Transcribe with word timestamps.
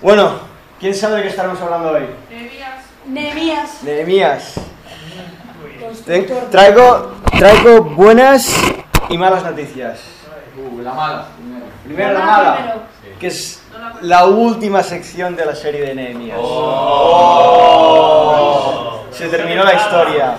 Bueno, 0.00 0.30
¿quién 0.78 0.94
sabe 0.94 1.16
de 1.16 1.22
qué 1.22 1.28
estaremos 1.28 1.60
hablando 1.60 1.90
hoy? 1.90 2.06
Nehemías. 3.06 3.82
Nehemías. 3.82 4.54
Constructor. 5.80 6.50
Traigo, 6.50 7.14
traigo 7.36 7.82
buenas 7.82 8.54
y 9.08 9.18
malas 9.18 9.42
noticias. 9.42 9.98
Uh, 10.56 10.82
la 10.82 10.92
mala, 10.92 11.26
primero. 11.84 12.12
La 12.12 12.24
mala, 12.24 12.76
que 13.18 13.26
es 13.26 13.60
la 14.02 14.26
última 14.26 14.84
sección 14.84 15.34
de 15.34 15.46
la 15.46 15.56
serie 15.56 15.80
de 15.80 15.94
Nehemías. 15.96 16.38
Se 19.10 19.28
terminó 19.28 19.64
la 19.64 19.74
historia. 19.74 20.36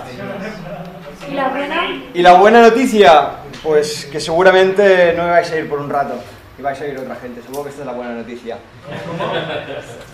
Y 1.28 1.34
la 1.34 1.48
buena. 1.48 2.02
Y 2.14 2.22
la 2.22 2.32
buena 2.34 2.62
noticia, 2.62 3.30
pues 3.62 4.06
que 4.06 4.20
seguramente 4.20 5.12
no 5.14 5.24
me 5.24 5.30
vais 5.30 5.50
a 5.52 5.56
ir 5.58 5.68
por 5.68 5.80
un 5.80 5.90
rato, 5.90 6.14
y 6.60 6.62
vais 6.62 6.78
a 6.78 6.86
ir 6.86 6.98
otra 6.98 7.16
gente. 7.16 7.40
Supongo 7.40 7.64
que 7.64 7.70
esta 7.70 7.80
es 7.82 7.86
la 7.86 7.94
buena 7.94 8.12
noticia. 8.12 8.58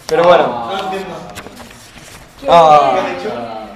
Pero 0.07 0.23
bueno, 0.23 0.71
que- 2.41 2.47
Ah. 2.49 2.93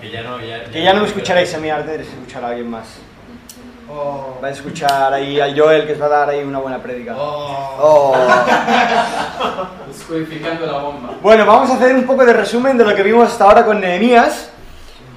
Que 0.00 0.10
ya 0.10 0.22
no, 0.22 0.40
ya, 0.40 0.64
que 0.64 0.82
ya 0.82 0.92
no 0.94 1.00
me 1.00 1.06
escucharéis 1.08 1.52
a 1.54 1.58
mí, 1.58 1.68
ahora 1.68 1.84
tendréis 1.84 2.08
que 2.10 2.14
escuchar 2.16 2.44
a 2.44 2.48
alguien 2.48 2.70
más. 2.70 2.86
Vais 4.40 4.54
a 4.56 4.58
escuchar 4.60 5.12
ahí 5.12 5.40
al 5.40 5.58
Joel 5.58 5.84
que 5.84 5.94
os 5.94 6.00
va 6.00 6.06
a 6.06 6.10
dar 6.10 6.28
ahí 6.30 6.44
una 6.44 6.60
buena 6.60 6.78
prédica. 6.80 7.16
Oh. 7.18 8.14
Descodificando 9.88 10.64
la 10.66 10.78
bomba. 10.78 11.10
Bueno, 11.20 11.44
vamos 11.44 11.70
a 11.70 11.74
hacer 11.74 11.96
un 11.96 12.04
poco 12.06 12.24
de 12.24 12.32
resumen 12.32 12.78
de 12.78 12.84
lo 12.84 12.94
que 12.94 13.02
vimos 13.02 13.26
hasta 13.28 13.44
ahora 13.44 13.64
con 13.66 13.80
Nehemías. 13.80 14.50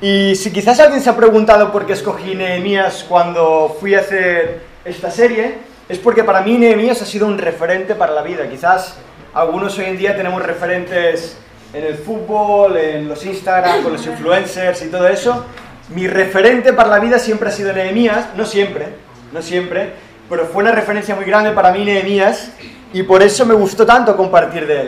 Y 0.01 0.35
si 0.35 0.51
quizás 0.51 0.79
alguien 0.79 1.01
se 1.01 1.09
ha 1.11 1.15
preguntado 1.15 1.71
por 1.71 1.85
qué 1.85 1.93
escogí 1.93 2.33
Nehemías 2.33 3.05
cuando 3.07 3.77
fui 3.79 3.93
a 3.93 3.99
hacer 3.99 4.63
esta 4.83 5.11
serie, 5.11 5.59
es 5.89 5.99
porque 5.99 6.23
para 6.23 6.41
mí 6.41 6.57
Nehemías 6.57 7.01
ha 7.01 7.05
sido 7.05 7.27
un 7.27 7.37
referente 7.37 7.95
para 7.95 8.13
la 8.13 8.21
vida. 8.21 8.47
Quizás 8.49 8.95
algunos 9.33 9.77
hoy 9.77 9.85
en 9.85 9.97
día 9.97 10.15
tenemos 10.15 10.41
referentes 10.41 11.37
en 11.73 11.83
el 11.83 11.95
fútbol, 11.95 12.77
en 12.77 13.09
los 13.09 13.25
Instagram, 13.25 13.83
con 13.83 13.93
los 13.93 14.05
influencers 14.05 14.81
y 14.83 14.87
todo 14.87 15.07
eso. 15.07 15.45
Mi 15.89 16.07
referente 16.07 16.71
para 16.73 16.89
la 16.89 16.99
vida 16.99 17.19
siempre 17.19 17.49
ha 17.49 17.51
sido 17.51 17.73
Nehemías, 17.73 18.27
no 18.35 18.45
siempre, 18.45 18.87
no 19.33 19.41
siempre, 19.41 19.91
pero 20.29 20.45
fue 20.45 20.63
una 20.63 20.71
referencia 20.71 21.15
muy 21.15 21.25
grande 21.25 21.51
para 21.51 21.71
mí 21.71 21.83
Nehemías 21.83 22.51
y 22.93 23.03
por 23.03 23.21
eso 23.21 23.45
me 23.45 23.53
gustó 23.53 23.85
tanto 23.85 24.15
compartir 24.15 24.65
de 24.65 24.81
él. 24.81 24.87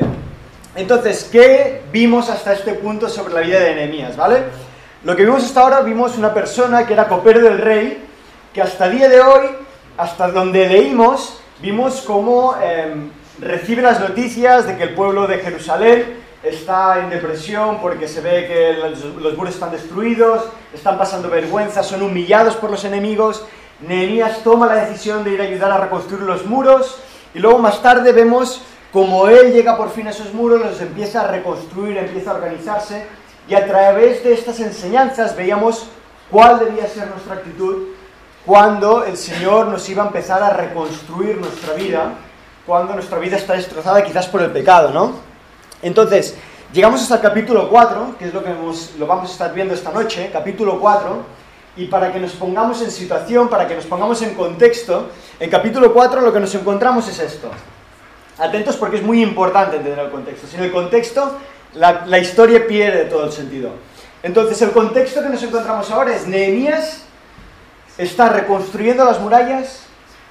Entonces, 0.75 1.27
¿qué 1.31 1.81
vimos 1.91 2.29
hasta 2.29 2.53
este 2.53 2.73
punto 2.73 3.09
sobre 3.09 3.33
la 3.33 3.41
vida 3.41 3.59
de 3.59 3.75
Nehemías, 3.75 4.15
¿vale? 4.15 4.43
Lo 5.03 5.15
que 5.15 5.23
vimos 5.23 5.43
hasta 5.43 5.61
ahora, 5.61 5.81
vimos 5.81 6.17
una 6.17 6.33
persona 6.33 6.85
que 6.85 6.93
era 6.93 7.07
copero 7.07 7.41
del 7.41 7.57
rey, 7.57 8.03
que 8.53 8.61
hasta 8.61 8.85
el 8.85 8.97
día 8.97 9.09
de 9.09 9.21
hoy, 9.21 9.45
hasta 9.97 10.29
donde 10.29 10.67
leímos, 10.67 11.39
vimos 11.61 12.01
cómo 12.01 12.55
em, 12.61 13.09
recibe 13.39 13.81
las 13.81 13.99
noticias 13.99 14.67
de 14.67 14.77
que 14.77 14.83
el 14.83 14.93
pueblo 14.93 15.27
de 15.27 15.39
Jerusalén 15.39 16.25
está 16.43 16.99
en 16.99 17.09
depresión 17.09 17.79
porque 17.81 18.07
se 18.07 18.21
ve 18.21 18.47
que 18.47 18.73
los, 18.73 19.37
muros 19.37 19.53
están 19.53 19.71
destruidos, 19.71 20.45
están 20.73 20.97
pasando 20.97 21.29
vergüenza, 21.29 21.81
son 21.81 22.03
humillados 22.03 22.55
por 22.55 22.69
los 22.69 22.83
enemigos. 22.85 23.45
Nehemías 23.81 24.43
toma 24.43 24.67
la 24.67 24.85
decisión 24.85 25.23
de 25.23 25.31
ir 25.31 25.41
a 25.41 25.45
ayudar 25.45 25.71
a 25.71 25.77
reconstruir 25.77 26.23
los 26.23 26.45
muros 26.45 27.01
y 27.33 27.39
luego 27.39 27.59
más 27.59 27.81
tarde 27.81 28.11
vemos 28.11 28.61
como 28.91 29.27
él 29.27 29.51
llega 29.51 29.75
por 29.75 29.91
fin 29.91 30.07
a 30.07 30.11
esos 30.11 30.33
muros, 30.33 30.61
los 30.61 30.79
empieza 30.79 31.21
a 31.21 31.27
reconstruir, 31.27 31.97
empieza 31.97 32.31
a 32.31 32.35
organizarse 32.35 33.05
y 33.47 33.55
a 33.55 33.65
través 33.65 34.23
de 34.23 34.33
estas 34.33 34.59
enseñanzas 34.59 35.35
veíamos 35.35 35.87
cuál 36.31 36.59
debía 36.59 36.87
ser 36.87 37.07
nuestra 37.09 37.35
actitud 37.35 37.94
cuando 38.45 39.03
el 39.05 39.17
Señor 39.17 39.67
nos 39.67 39.87
iba 39.89 40.03
a 40.03 40.07
empezar 40.07 40.43
a 40.43 40.51
reconstruir 40.51 41.37
nuestra 41.37 41.73
vida, 41.73 42.13
cuando 42.65 42.93
nuestra 42.93 43.17
vida 43.19 43.37
está 43.37 43.53
destrozada 43.53 44.03
quizás 44.03 44.27
por 44.27 44.41
el 44.41 44.51
pecado, 44.51 44.91
¿no? 44.91 45.13
Entonces, 45.81 46.35
llegamos 46.73 47.01
hasta 47.01 47.15
el 47.15 47.21
capítulo 47.21 47.69
4, 47.69 48.15
que 48.19 48.25
es 48.25 48.33
lo 48.33 48.43
que 48.43 48.51
hemos- 48.51 48.91
lo 48.99 49.07
vamos 49.07 49.29
a 49.29 49.31
estar 49.31 49.53
viendo 49.53 49.73
esta 49.73 49.91
noche, 49.91 50.29
capítulo 50.31 50.79
4, 50.79 51.23
y 51.77 51.85
para 51.87 52.11
que 52.13 52.19
nos 52.19 52.31
pongamos 52.33 52.81
en 52.81 52.91
situación, 52.91 53.49
para 53.49 53.67
que 53.67 53.75
nos 53.75 53.85
pongamos 53.85 54.21
en 54.21 54.33
contexto, 54.35 55.09
en 55.39 55.49
capítulo 55.49 55.93
4 55.93 56.21
lo 56.21 56.31
que 56.31 56.39
nos 56.39 56.53
encontramos 56.55 57.07
es 57.07 57.19
esto. 57.19 57.49
Atentos 58.37 58.75
porque 58.77 58.97
es 58.97 59.03
muy 59.03 59.21
importante 59.23 59.77
entender 59.77 60.05
el 60.05 60.11
contexto. 60.11 60.47
Sin 60.47 60.61
el 60.61 60.71
contexto, 60.71 61.37
la, 61.73 62.05
la 62.05 62.19
historia 62.19 62.65
pierde 62.67 63.05
todo 63.05 63.25
el 63.25 63.31
sentido. 63.31 63.71
Entonces, 64.23 64.61
el 64.61 64.71
contexto 64.71 65.21
que 65.21 65.29
nos 65.29 65.41
encontramos 65.43 65.89
ahora 65.91 66.15
es 66.15 66.27
Nehemías 66.27 67.04
está 67.97 68.29
reconstruyendo 68.29 69.05
las 69.05 69.19
murallas, 69.19 69.81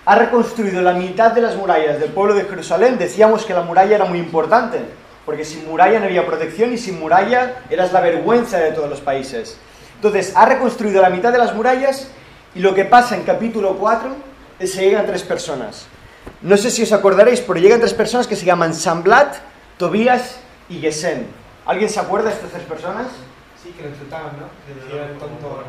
ha 0.04 0.16
reconstruido 0.16 0.82
la 0.82 0.92
mitad 0.92 1.32
de 1.32 1.40
las 1.40 1.56
murallas 1.56 1.98
del 1.98 2.10
pueblo 2.10 2.34
de 2.34 2.44
Jerusalén. 2.44 2.98
Decíamos 2.98 3.44
que 3.44 3.54
la 3.54 3.62
muralla 3.62 3.96
era 3.96 4.04
muy 4.04 4.18
importante, 4.18 4.80
porque 5.24 5.44
sin 5.44 5.66
muralla 5.66 5.98
no 5.98 6.06
había 6.06 6.26
protección 6.26 6.72
y 6.72 6.78
sin 6.78 6.98
muralla 7.00 7.62
eras 7.70 7.92
la 7.92 8.00
vergüenza 8.00 8.58
de 8.58 8.72
todos 8.72 8.90
los 8.90 9.00
países. 9.00 9.56
Entonces, 9.96 10.32
ha 10.36 10.44
reconstruido 10.44 11.00
la 11.00 11.08
mitad 11.08 11.32
de 11.32 11.38
las 11.38 11.54
murallas 11.54 12.08
y 12.54 12.60
lo 12.60 12.74
que 12.74 12.84
pasa 12.84 13.16
en 13.16 13.22
capítulo 13.22 13.76
4 13.78 14.10
es 14.58 14.74
que 14.74 14.82
llegan 14.82 15.06
tres 15.06 15.22
personas. 15.22 15.86
No 16.42 16.56
sé 16.56 16.70
si 16.70 16.82
os 16.82 16.92
acordaréis, 16.92 17.40
pero 17.40 17.58
llegan 17.58 17.80
tres 17.80 17.94
personas 17.94 18.26
que 18.26 18.36
se 18.36 18.44
llaman 18.44 18.74
Samblat, 18.74 19.36
Tobías 19.78 20.36
y 20.68 20.78
Gesem. 20.80 21.24
¿Alguien 21.64 21.88
se 21.88 22.00
acuerda 22.00 22.28
de 22.28 22.34
estas 22.34 22.50
tres 22.50 22.64
personas? 22.64 23.06
Sí, 23.64 23.70
que 23.70 23.82
lo 23.84 23.88
insultaban, 23.88 24.32
¿no? 24.38 24.74
Decían 24.74 25.18
tonto 25.18 25.64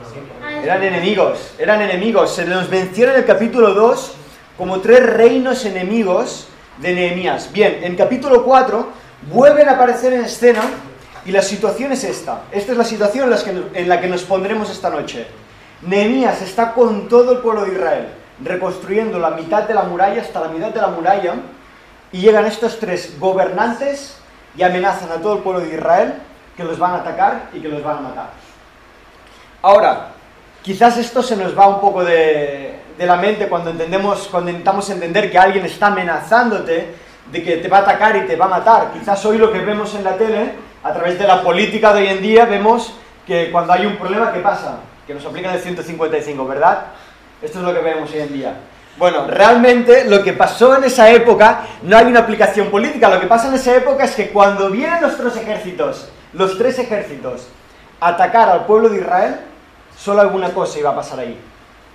Eran 0.62 0.84
enemigos, 0.84 1.56
eran 1.58 1.82
enemigos. 1.82 2.36
Se 2.36 2.44
nos 2.44 2.70
menciona 2.70 3.14
en 3.14 3.20
el 3.20 3.26
capítulo 3.26 3.74
2 3.74 4.16
como 4.58 4.82
tres 4.82 5.02
reinos 5.02 5.64
enemigos 5.64 6.50
de 6.80 6.94
Nehemías. 6.94 7.54
Bien, 7.54 7.80
en 7.84 7.96
capítulo 7.96 8.44
4 8.44 8.90
vuelven 9.32 9.70
a 9.70 9.76
aparecer 9.76 10.12
en 10.12 10.26
escena 10.26 10.64
y 11.26 11.32
la 11.32 11.42
situación 11.42 11.94
es 11.94 12.04
esta. 12.04 12.44
Esta 12.52 12.74
es 12.74 12.78
la 12.78 12.84
situación 12.84 13.24
en 13.24 13.30
la 13.30 13.42
que, 13.42 13.80
en 13.80 13.88
la 13.88 14.02
que 14.02 14.08
nos 14.08 14.24
pondremos 14.24 14.70
esta 14.70 14.90
noche. 14.90 15.28
Nehemías 15.82 16.42
está 16.42 16.74
con 16.74 17.08
todo 17.08 17.32
el 17.32 17.38
pueblo 17.38 17.64
de 17.64 17.76
Israel, 17.76 18.08
reconstruyendo 18.44 19.20
la 19.20 19.30
mitad 19.30 19.64
de 19.64 19.74
la 19.74 19.84
muralla 19.84 20.22
hasta 20.22 20.42
la 20.42 20.50
mitad 20.50 20.72
de 20.72 20.82
la 20.82 20.90
muralla 20.90 21.36
y 22.12 22.20
llegan 22.20 22.46
estos 22.46 22.78
tres 22.78 23.18
gobernantes 23.18 24.18
y 24.58 24.64
amenazan 24.64 25.14
a 25.14 25.22
todo 25.22 25.38
el 25.38 25.44
pueblo 25.44 25.62
de 25.62 25.74
Israel 25.74 26.16
que 26.56 26.64
los 26.64 26.80
van 26.80 26.94
a 26.94 26.96
atacar 26.98 27.50
y 27.54 27.60
que 27.60 27.68
los 27.68 27.84
van 27.84 27.98
a 27.98 28.02
matar. 28.02 28.30
Ahora, 29.62 30.10
quizás 30.62 30.98
esto 30.98 31.22
se 31.22 31.36
nos 31.36 31.58
va 31.58 31.68
un 31.68 31.82
poco 31.82 32.04
de, 32.04 32.80
la 32.98 33.18
mente 33.18 33.48
cuando 33.48 33.72
entendemos, 33.72 34.28
cuando 34.30 34.52
intentamos 34.52 34.90
entender 34.90 35.30
que 35.32 35.38
alguien 35.38 35.66
está 35.66 35.88
amenazándote 35.88 36.96
de 37.32 37.44
que 37.44 37.58
te 37.58 37.68
va 37.68 37.80
a 37.80 37.82
atacar 37.82 38.16
y 38.16 38.28
te 38.28 38.36
va 38.36 38.46
a 38.46 38.50
matar. 38.50 38.92
Quizás 38.94 39.26
hoy 39.26 39.38
lo 39.38 39.52
que 39.52 39.60
vemos 39.60 39.94
en 39.96 40.04
la 40.04 40.16
tele, 40.18 40.54
a 40.84 40.94
través 40.94 41.18
de 41.18 41.28
la 41.28 41.42
política 41.42 41.94
de 41.94 42.02
hoy 42.02 42.08
en 42.08 42.22
día, 42.22 42.46
vemos 42.46 42.94
que 43.26 43.52
cuando 43.52 43.74
hay 43.74 43.86
un 43.86 43.98
problema, 43.98 44.32
¿qué 44.32 44.40
pasa? 44.40 44.78
Que 45.08 45.14
nos 45.14 45.26
aplican 45.26 45.54
el 45.54 45.60
155, 45.60 46.46
¿verdad? 46.46 46.86
Esto 47.42 47.60
es 47.60 47.66
lo 47.66 47.74
que 47.74 47.80
vemos 47.80 48.12
hoy 48.12 48.20
en 48.20 48.34
día. 48.34 48.56
Bueno, 48.98 49.28
realmente 49.28 50.06
lo 50.06 50.24
que 50.24 50.32
pasó 50.32 50.78
en 50.78 50.86
esa 50.86 51.10
época 51.10 51.66
no 51.84 51.98
hay 51.98 52.06
una 52.06 52.22
aplicación 52.22 52.70
política. 52.72 53.10
Lo 53.10 53.20
que 53.20 53.28
pasa 53.28 53.50
en 53.50 53.56
esa 53.56 53.76
época 53.76 54.06
es 54.06 54.16
que 54.16 54.30
cuando 54.30 54.70
vienen 54.70 55.02
nuestros 55.02 55.36
ejércitos, 55.36 56.10
los 56.32 56.58
tres 56.58 56.80
ejércitos, 56.80 57.50
a 58.00 58.10
atacar 58.10 58.50
al 58.50 58.66
pueblo 58.66 58.90
de 58.90 59.02
Israel, 59.02 59.40
solo 59.98 60.22
alguna 60.22 60.54
cosa 60.54 60.80
iba 60.80 60.92
a 60.92 60.96
pasar 60.96 61.20
ahí. 61.20 61.38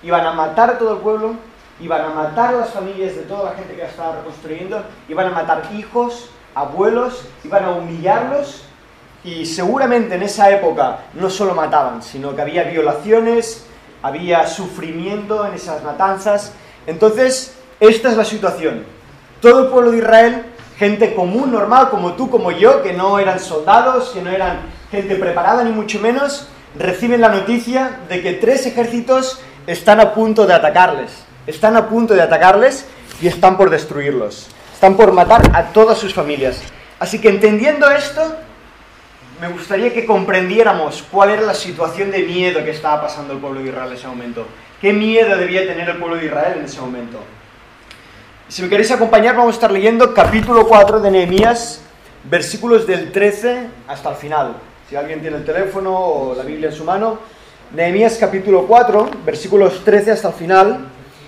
Iban 0.03 0.25
a 0.25 0.33
matar 0.33 0.69
a 0.69 0.77
todo 0.77 0.93
el 0.93 0.99
pueblo, 0.99 1.35
iban 1.79 2.01
a 2.01 2.09
matar 2.09 2.53
a 2.53 2.59
las 2.59 2.69
familias 2.69 3.15
de 3.15 3.23
toda 3.23 3.51
la 3.51 3.57
gente 3.57 3.75
que 3.75 3.83
estaba 3.83 4.17
reconstruyendo, 4.17 4.83
iban 5.09 5.27
a 5.27 5.31
matar 5.31 5.63
hijos, 5.73 6.29
abuelos, 6.53 7.27
iban 7.43 7.65
a 7.65 7.71
humillarlos 7.71 8.63
y 9.23 9.45
seguramente 9.45 10.15
en 10.15 10.23
esa 10.23 10.49
época 10.51 10.99
no 11.13 11.29
solo 11.29 11.55
mataban, 11.55 12.01
sino 12.01 12.35
que 12.35 12.41
había 12.41 12.63
violaciones, 12.63 13.65
había 14.01 14.47
sufrimiento 14.47 15.45
en 15.45 15.53
esas 15.53 15.83
matanzas. 15.83 16.53
Entonces, 16.87 17.55
esta 17.79 18.09
es 18.09 18.17
la 18.17 18.25
situación. 18.25 18.83
Todo 19.41 19.65
el 19.65 19.69
pueblo 19.69 19.91
de 19.91 19.99
Israel, 19.99 20.45
gente 20.77 21.13
común, 21.13 21.51
normal, 21.51 21.89
como 21.89 22.13
tú, 22.13 22.29
como 22.29 22.51
yo, 22.51 22.83
que 22.83 22.93
no 22.93 23.19
eran 23.19 23.39
soldados, 23.39 24.09
que 24.09 24.21
no 24.21 24.29
eran 24.29 24.61
gente 24.91 25.15
preparada, 25.15 25.63
ni 25.63 25.71
mucho 25.71 25.99
menos, 25.99 26.47
reciben 26.77 27.21
la 27.21 27.29
noticia 27.29 27.99
de 28.09 28.21
que 28.21 28.33
tres 28.33 28.65
ejércitos 28.65 29.39
están 29.67 29.99
a 29.99 30.13
punto 30.13 30.45
de 30.45 30.53
atacarles. 30.53 31.11
Están 31.47 31.75
a 31.75 31.87
punto 31.87 32.13
de 32.13 32.21
atacarles 32.21 32.85
y 33.21 33.27
están 33.27 33.57
por 33.57 33.69
destruirlos. 33.69 34.47
Están 34.73 34.95
por 34.95 35.11
matar 35.11 35.51
a 35.53 35.65
todas 35.73 35.97
sus 35.97 36.13
familias. 36.13 36.61
Así 36.99 37.19
que 37.19 37.29
entendiendo 37.29 37.89
esto, 37.89 38.35
me 39.39 39.47
gustaría 39.47 39.91
que 39.91 40.05
comprendiéramos 40.05 41.03
cuál 41.11 41.31
era 41.31 41.41
la 41.41 41.55
situación 41.55 42.11
de 42.11 42.19
miedo 42.19 42.63
que 42.63 42.71
estaba 42.71 43.01
pasando 43.01 43.33
el 43.33 43.39
pueblo 43.39 43.61
de 43.61 43.69
Israel 43.69 43.89
en 43.89 43.97
ese 43.97 44.07
momento. 44.07 44.45
¿Qué 44.81 44.93
miedo 44.93 45.37
debía 45.37 45.67
tener 45.67 45.87
el 45.87 45.97
pueblo 45.97 46.17
de 46.17 46.25
Israel 46.25 46.53
en 46.57 46.65
ese 46.65 46.81
momento? 46.81 47.19
Si 48.47 48.63
me 48.63 48.67
queréis 48.67 48.89
acompañar, 48.89 49.35
vamos 49.35 49.53
a 49.53 49.57
estar 49.57 49.71
leyendo 49.71 50.11
capítulo 50.11 50.67
4 50.67 50.99
de 51.01 51.11
Nehemías, 51.11 51.83
versículos 52.23 52.87
del 52.87 53.11
13 53.11 53.67
hasta 53.87 54.09
el 54.09 54.15
final. 54.15 54.55
Si 54.89 54.95
alguien 54.95 55.21
tiene 55.21 55.37
el 55.37 55.45
teléfono 55.45 55.95
o 55.95 56.35
la 56.35 56.41
Biblia 56.41 56.69
en 56.69 56.75
su 56.75 56.83
mano, 56.83 57.19
Nehemías 57.75 58.17
capítulo 58.19 58.65
4, 58.65 59.11
versículos 59.23 59.83
13 59.85 60.13
hasta 60.13 60.29
el 60.29 60.33
final, 60.33 60.79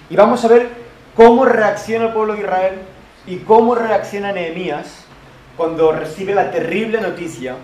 y 0.10 0.16
vamos 0.16 0.44
a 0.44 0.48
ver 0.48 0.70
cómo 1.14 1.46
reacciona 1.46 2.08
el 2.08 2.14
pueblo 2.14 2.34
de 2.34 2.40
Israel 2.40 2.74
y 3.28 3.38
cómo 3.38 3.76
reacciona 3.76 4.32
Nehemías 4.32 5.06
cuando 5.56 5.92
recibe 5.92 6.34
la 6.34 6.50
terrible 6.50 7.00
noticia 7.02 7.58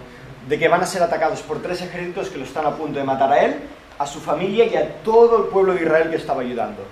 de 0.47 0.59
que 0.59 0.67
van 0.67 0.83
a 0.83 0.85
ser 0.85 1.01
atacados 1.01 1.41
por 1.41 1.63
tres 1.63 1.81
ejércitos 1.81 2.29
que 2.29 2.37
lo 2.37 2.43
están 2.43 2.67
a 2.67 2.75
punto 2.75 2.99
de 2.99 3.05
matar 3.05 3.33
a 3.33 3.43
él, 3.43 3.55
a 3.99 4.07
su 4.07 4.19
familia 4.21 4.65
y 4.65 4.75
a 4.75 5.03
todo 5.03 5.37
el 5.37 5.43
pueblo 5.49 5.73
de 5.73 5.81
Israel 5.83 6.09
que 6.09 6.15
estaba 6.15 6.41
ayudando. 6.41 6.83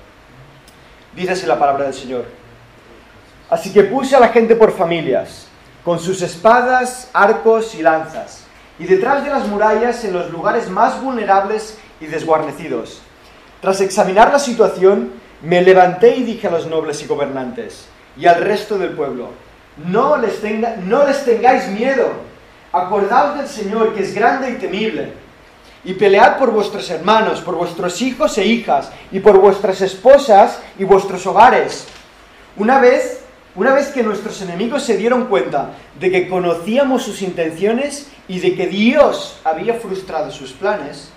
Dice 1.15 1.31
así 1.31 1.45
la 1.45 1.57
palabra 1.57 1.86
del 1.86 1.94
Señor. 1.94 2.25
Así 3.50 3.71
que 3.71 3.83
puse 3.83 4.15
a 4.15 4.19
la 4.19 4.27
gente 4.27 4.56
por 4.56 4.74
familias, 4.74 5.48
con 5.83 6.00
sus 6.00 6.21
espadas, 6.21 7.09
arcos 7.13 7.74
y 7.75 7.81
lanzas, 7.81 8.44
y 8.77 8.86
detrás 8.86 9.24
de 9.24 9.30
las 9.30 9.48
murallas 9.48 10.04
en 10.04 10.13
los 10.13 10.30
lugares 10.30 10.69
más 10.69 11.01
vulnerables 11.01 11.80
y 12.01 12.07
desguarnecidos. 12.07 13.01
Tras 13.62 13.80
examinar 13.80 14.31
la 14.31 14.39
situación, 14.39 15.13
me 15.42 15.62
levanté 15.62 16.18
y 16.18 16.24
dije 16.24 16.48
a 16.48 16.51
los 16.51 16.68
nobles 16.68 17.01
y 17.01 17.07
gobernantes 17.07 17.88
y 18.18 18.25
al 18.25 18.44
resto 18.44 18.77
del 18.77 18.92
pueblo, 18.92 19.30
no 19.86 20.18
les, 20.18 20.42
tenga, 20.42 20.75
no 20.75 21.06
les 21.06 21.24
tengáis 21.24 21.68
miedo, 21.69 22.12
acordaos 22.71 23.38
del 23.38 23.48
Señor 23.48 23.94
que 23.94 24.03
es 24.03 24.13
grande 24.13 24.50
y 24.51 24.56
temible, 24.56 25.13
y 25.88 25.94
pelead 25.94 26.38
por 26.38 26.51
vuestros 26.51 26.89
hermanos, 26.89 27.39
por 27.39 27.56
vuestros 27.56 28.01
hijos 28.01 28.38
e 28.38 28.45
hijas, 28.45 28.92
y 29.10 29.22
por 29.22 29.38
vuestras 29.38 29.80
esposas 29.80 30.60
y 30.78 30.84
vuestros 30.84 31.25
hogares. 31.25 31.88
Una 32.57 32.78
vez, 32.80 33.22
una 33.56 33.74
vez 33.74 33.88
que 33.88 34.04
nuestros 34.04 34.42
enemigos 34.42 34.84
se 34.84 34.98
dieron 34.98 35.28
cuenta 35.28 35.69
de 35.98 36.12
que 36.12 36.28
conocíamos 36.28 37.04
sus 37.04 37.22
intenciones 37.22 38.12
y 38.28 38.39
de 38.39 38.54
que 38.54 38.68
Dios 38.68 39.39
había 39.45 39.75
frustrado 39.75 40.30
sus 40.30 40.51
planes, 40.51 41.10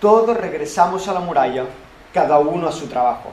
todos 0.00 0.38
regresamos 0.38 1.06
a 1.08 1.12
la 1.12 1.20
muralla, 1.20 1.66
cada 2.14 2.38
uno 2.38 2.68
a 2.68 2.72
su 2.72 2.86
trabajo. 2.86 3.30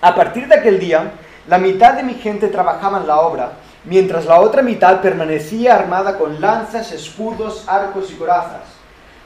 A 0.00 0.12
partir 0.12 0.48
de 0.48 0.56
aquel 0.56 0.80
día, 0.80 1.12
la 1.46 1.58
mitad 1.58 1.92
de 1.92 2.02
mi 2.02 2.14
gente 2.14 2.48
trabajaba 2.48 2.98
en 2.98 3.06
la 3.06 3.20
obra, 3.20 3.52
mientras 3.84 4.26
la 4.26 4.40
otra 4.40 4.60
mitad 4.60 5.00
permanecía 5.00 5.76
armada 5.76 6.18
con 6.18 6.40
lanzas, 6.40 6.90
escudos, 6.90 7.62
arcos 7.68 8.10
y 8.10 8.14
corazas. 8.14 8.71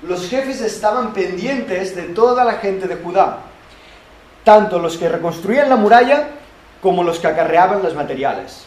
Los 0.06 0.28
jefes 0.28 0.60
estaban 0.60 1.12
pendientes 1.12 1.96
de 1.96 2.02
toda 2.04 2.44
la 2.44 2.54
gente 2.54 2.86
de 2.86 2.94
Judá, 2.96 3.38
tanto 4.44 4.78
los 4.78 4.96
que 4.96 5.08
reconstruían 5.08 5.68
la 5.68 5.74
muralla 5.74 6.28
como 6.80 7.02
los 7.02 7.18
que 7.18 7.26
acarreaban 7.26 7.82
los 7.82 7.94
materiales. 7.94 8.64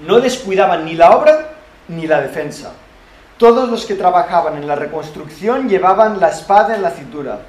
No 0.00 0.20
descuidaban 0.20 0.84
ni 0.84 0.94
la 0.94 1.12
obra 1.12 1.52
ni 1.88 2.06
la 2.06 2.20
defensa. 2.20 2.72
Todos 3.38 3.70
los 3.70 3.86
que 3.86 3.94
trabajaban 3.94 4.56
en 4.58 4.66
la 4.66 4.74
reconstrucción 4.74 5.70
llevaban 5.70 6.20
la 6.20 6.28
espada 6.28 6.74
en 6.74 6.82
la 6.82 6.90
cintura. 6.90 7.40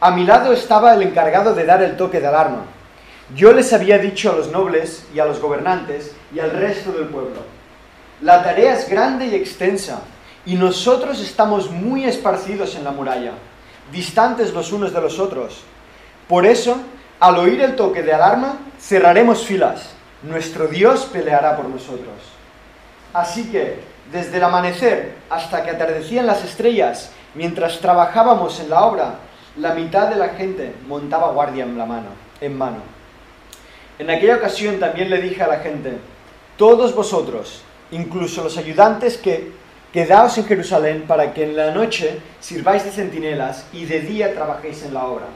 A 0.00 0.12
mi 0.12 0.24
lado 0.24 0.52
estaba 0.52 0.94
el 0.94 1.02
encargado 1.02 1.52
de 1.52 1.64
dar 1.64 1.82
el 1.82 1.96
toque 1.96 2.20
de 2.20 2.28
alarma. 2.28 2.62
Yo 3.34 3.52
les 3.52 3.72
había 3.72 3.98
dicho 3.98 4.30
a 4.30 4.36
los 4.36 4.52
nobles 4.52 5.04
y 5.12 5.18
a 5.18 5.24
los 5.24 5.40
gobernantes 5.40 6.14
y 6.32 6.38
al 6.38 6.52
resto 6.52 6.92
del 6.92 7.08
pueblo, 7.08 7.42
la 8.22 8.42
tarea 8.42 8.74
es 8.74 8.88
grande 8.88 9.26
y 9.26 9.34
extensa, 9.34 10.00
y 10.46 10.54
nosotros 10.54 11.20
estamos 11.20 11.70
muy 11.70 12.04
esparcidos 12.04 12.74
en 12.74 12.84
la 12.84 12.92
muralla, 12.92 13.32
distantes 13.92 14.52
los 14.52 14.72
unos 14.72 14.92
de 14.92 15.00
los 15.00 15.18
otros. 15.18 15.62
Por 16.28 16.46
eso, 16.46 16.76
al 17.18 17.38
oír 17.38 17.60
el 17.60 17.76
toque 17.76 18.02
de 18.02 18.12
alarma, 18.12 18.58
cerraremos 18.80 19.44
filas. 19.44 19.90
Nuestro 20.22 20.68
Dios 20.68 21.04
peleará 21.12 21.56
por 21.56 21.68
nosotros. 21.68 22.14
Así 23.12 23.50
que, 23.50 23.80
desde 24.12 24.38
el 24.38 24.44
amanecer 24.44 25.14
hasta 25.28 25.62
que 25.62 25.70
atardecían 25.70 26.26
las 26.26 26.44
estrellas, 26.44 27.10
mientras 27.34 27.80
trabajábamos 27.80 28.60
en 28.60 28.70
la 28.70 28.84
obra, 28.84 29.14
la 29.56 29.74
mitad 29.74 30.08
de 30.08 30.16
la 30.16 30.30
gente 30.30 30.74
montaba 30.86 31.32
guardia 31.32 31.64
en 31.64 31.76
la 31.76 31.86
mano, 31.86 32.08
en 32.40 32.56
mano. 32.56 32.78
En 33.98 34.10
aquella 34.10 34.36
ocasión 34.36 34.78
también 34.80 35.10
le 35.10 35.20
dije 35.20 35.42
a 35.42 35.48
la 35.48 35.58
gente, 35.58 35.98
todos 36.56 36.94
vosotros, 36.94 37.62
incluso 37.90 38.42
los 38.44 38.56
ayudantes 38.56 39.18
que 39.18 39.52
quedaos 39.92 40.38
en 40.38 40.44
Jerusalén 40.44 41.04
para 41.06 41.34
que 41.34 41.44
en 41.44 41.56
la 41.56 41.72
noche 41.72 42.20
sirváis 42.40 42.84
de 42.84 42.90
centinelas 42.90 43.66
y 43.72 43.84
de 43.84 44.00
día 44.00 44.34
trabajéis 44.34 44.84
en 44.84 44.94
la 44.94 45.04
obra. 45.04 45.26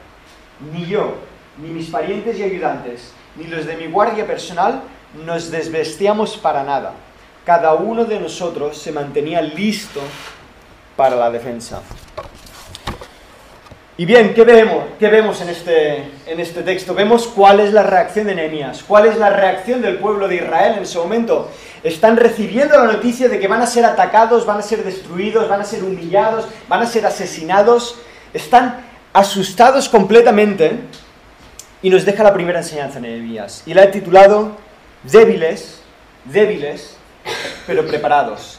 Ni 0.72 0.86
yo, 0.86 1.14
ni 1.58 1.68
mis 1.68 1.90
parientes 1.90 2.38
y 2.38 2.42
ayudantes, 2.42 3.12
ni 3.36 3.44
los 3.44 3.66
de 3.66 3.76
mi 3.76 3.86
guardia 3.86 4.26
personal 4.26 4.82
nos 5.24 5.50
desvestíamos 5.50 6.36
para 6.36 6.62
nada. 6.64 6.92
Cada 7.44 7.74
uno 7.74 8.04
de 8.04 8.20
nosotros 8.20 8.78
se 8.78 8.92
mantenía 8.92 9.42
listo 9.42 10.00
para 10.96 11.16
la 11.16 11.30
defensa. 11.30 11.82
Y 13.96 14.06
bien, 14.06 14.34
¿qué 14.34 14.42
vemos, 14.42 14.84
qué 14.98 15.08
vemos 15.08 15.40
en, 15.40 15.50
este, 15.50 16.10
en 16.26 16.40
este 16.40 16.62
texto? 16.62 16.94
Vemos 16.94 17.28
cuál 17.28 17.60
es 17.60 17.72
la 17.72 17.84
reacción 17.84 18.26
de 18.26 18.34
Nehemías, 18.34 18.82
cuál 18.82 19.06
es 19.06 19.16
la 19.16 19.30
reacción 19.30 19.82
del 19.82 19.98
pueblo 19.98 20.26
de 20.26 20.36
Israel 20.36 20.74
en 20.78 20.82
ese 20.82 20.98
momento. 20.98 21.48
Están 21.84 22.16
recibiendo 22.16 22.78
la 22.78 22.90
noticia 22.90 23.28
de 23.28 23.38
que 23.38 23.46
van 23.46 23.60
a 23.60 23.66
ser 23.66 23.84
atacados, 23.84 24.46
van 24.46 24.58
a 24.58 24.62
ser 24.62 24.82
destruidos, 24.82 25.50
van 25.50 25.60
a 25.60 25.64
ser 25.64 25.84
humillados, 25.84 26.48
van 26.66 26.80
a 26.80 26.86
ser 26.86 27.04
asesinados. 27.04 27.96
Están 28.32 28.80
asustados 29.12 29.90
completamente 29.90 30.80
y 31.82 31.90
nos 31.90 32.06
deja 32.06 32.24
la 32.24 32.32
primera 32.32 32.60
enseñanza 32.60 33.00
Nehemías. 33.00 33.62
Y 33.66 33.74
la 33.74 33.84
he 33.84 33.88
titulado 33.88 34.56
Débiles, 35.02 35.82
débiles, 36.24 36.96
pero 37.66 37.86
preparados. 37.86 38.58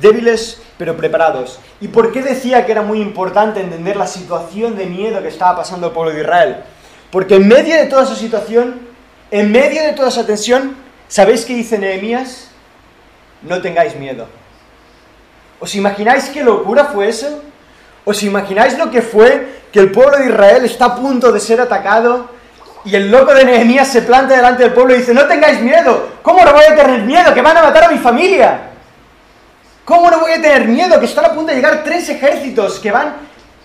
Débiles, 0.00 0.62
pero 0.78 0.96
preparados. 0.96 1.60
¿Y 1.82 1.88
por 1.88 2.10
qué 2.10 2.22
decía 2.22 2.64
que 2.64 2.72
era 2.72 2.80
muy 2.80 3.02
importante 3.02 3.60
entender 3.60 3.96
la 3.96 4.06
situación 4.06 4.76
de 4.76 4.86
miedo 4.86 5.20
que 5.20 5.28
estaba 5.28 5.58
pasando 5.58 5.88
el 5.88 5.92
pueblo 5.92 6.12
de 6.12 6.22
Israel? 6.22 6.56
Porque 7.10 7.34
en 7.34 7.48
medio 7.48 7.76
de 7.76 7.84
toda 7.84 8.04
esa 8.04 8.16
situación, 8.16 8.80
en 9.30 9.52
medio 9.52 9.82
de 9.82 9.92
toda 9.92 10.08
esa 10.08 10.24
tensión, 10.24 10.74
¿sabéis 11.08 11.44
qué 11.44 11.54
dice 11.54 11.78
Nehemías? 11.78 12.48
No 13.42 13.60
tengáis 13.60 13.96
miedo. 13.96 14.26
¿Os 15.60 15.74
imagináis 15.74 16.28
qué 16.28 16.42
locura 16.42 16.86
fue 16.86 17.08
eso? 17.08 17.42
¿Os 18.04 18.22
imagináis 18.22 18.76
lo 18.78 18.90
que 18.90 19.02
fue 19.02 19.62
que 19.72 19.80
el 19.80 19.92
pueblo 19.92 20.18
de 20.18 20.26
Israel 20.26 20.64
está 20.64 20.86
a 20.86 20.96
punto 20.96 21.32
de 21.32 21.40
ser 21.40 21.60
atacado 21.60 22.28
y 22.84 22.96
el 22.96 23.10
loco 23.10 23.32
de 23.32 23.44
Nehemías 23.44 23.88
se 23.88 24.02
planta 24.02 24.34
delante 24.34 24.64
del 24.64 24.72
pueblo 24.72 24.94
y 24.94 24.98
dice, 24.98 25.14
no 25.14 25.26
tengáis 25.26 25.60
miedo, 25.60 26.08
¿cómo 26.22 26.44
no 26.44 26.52
voy 26.52 26.64
a 26.64 26.74
tener 26.74 27.02
miedo? 27.02 27.32
Que 27.32 27.42
van 27.42 27.56
a 27.56 27.62
matar 27.62 27.84
a 27.84 27.88
mi 27.88 27.98
familia. 27.98 28.70
¿Cómo 29.84 30.10
no 30.10 30.20
voy 30.20 30.32
a 30.32 30.42
tener 30.42 30.66
miedo? 30.66 30.98
Que 30.98 31.06
están 31.06 31.24
a 31.24 31.32
punto 31.32 31.50
de 31.50 31.56
llegar 31.56 31.82
tres 31.84 32.08
ejércitos 32.08 32.78
que 32.78 32.90
van 32.90 33.14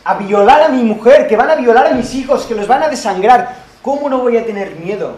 a 0.04 0.14
violar 0.16 0.64
a 0.64 0.70
mi 0.70 0.84
mujer, 0.84 1.28
que 1.28 1.36
van 1.36 1.50
a 1.50 1.56
violar 1.56 1.88
a 1.88 1.92
mis 1.92 2.14
hijos, 2.14 2.46
que 2.46 2.56
los 2.56 2.68
van 2.68 2.84
a 2.84 2.90
desangrar. 2.90 3.56
¿Cómo 3.82 4.10
no 4.10 4.20
voy 4.20 4.38
a 4.38 4.46
tener 4.46 4.76
miedo? 4.76 5.18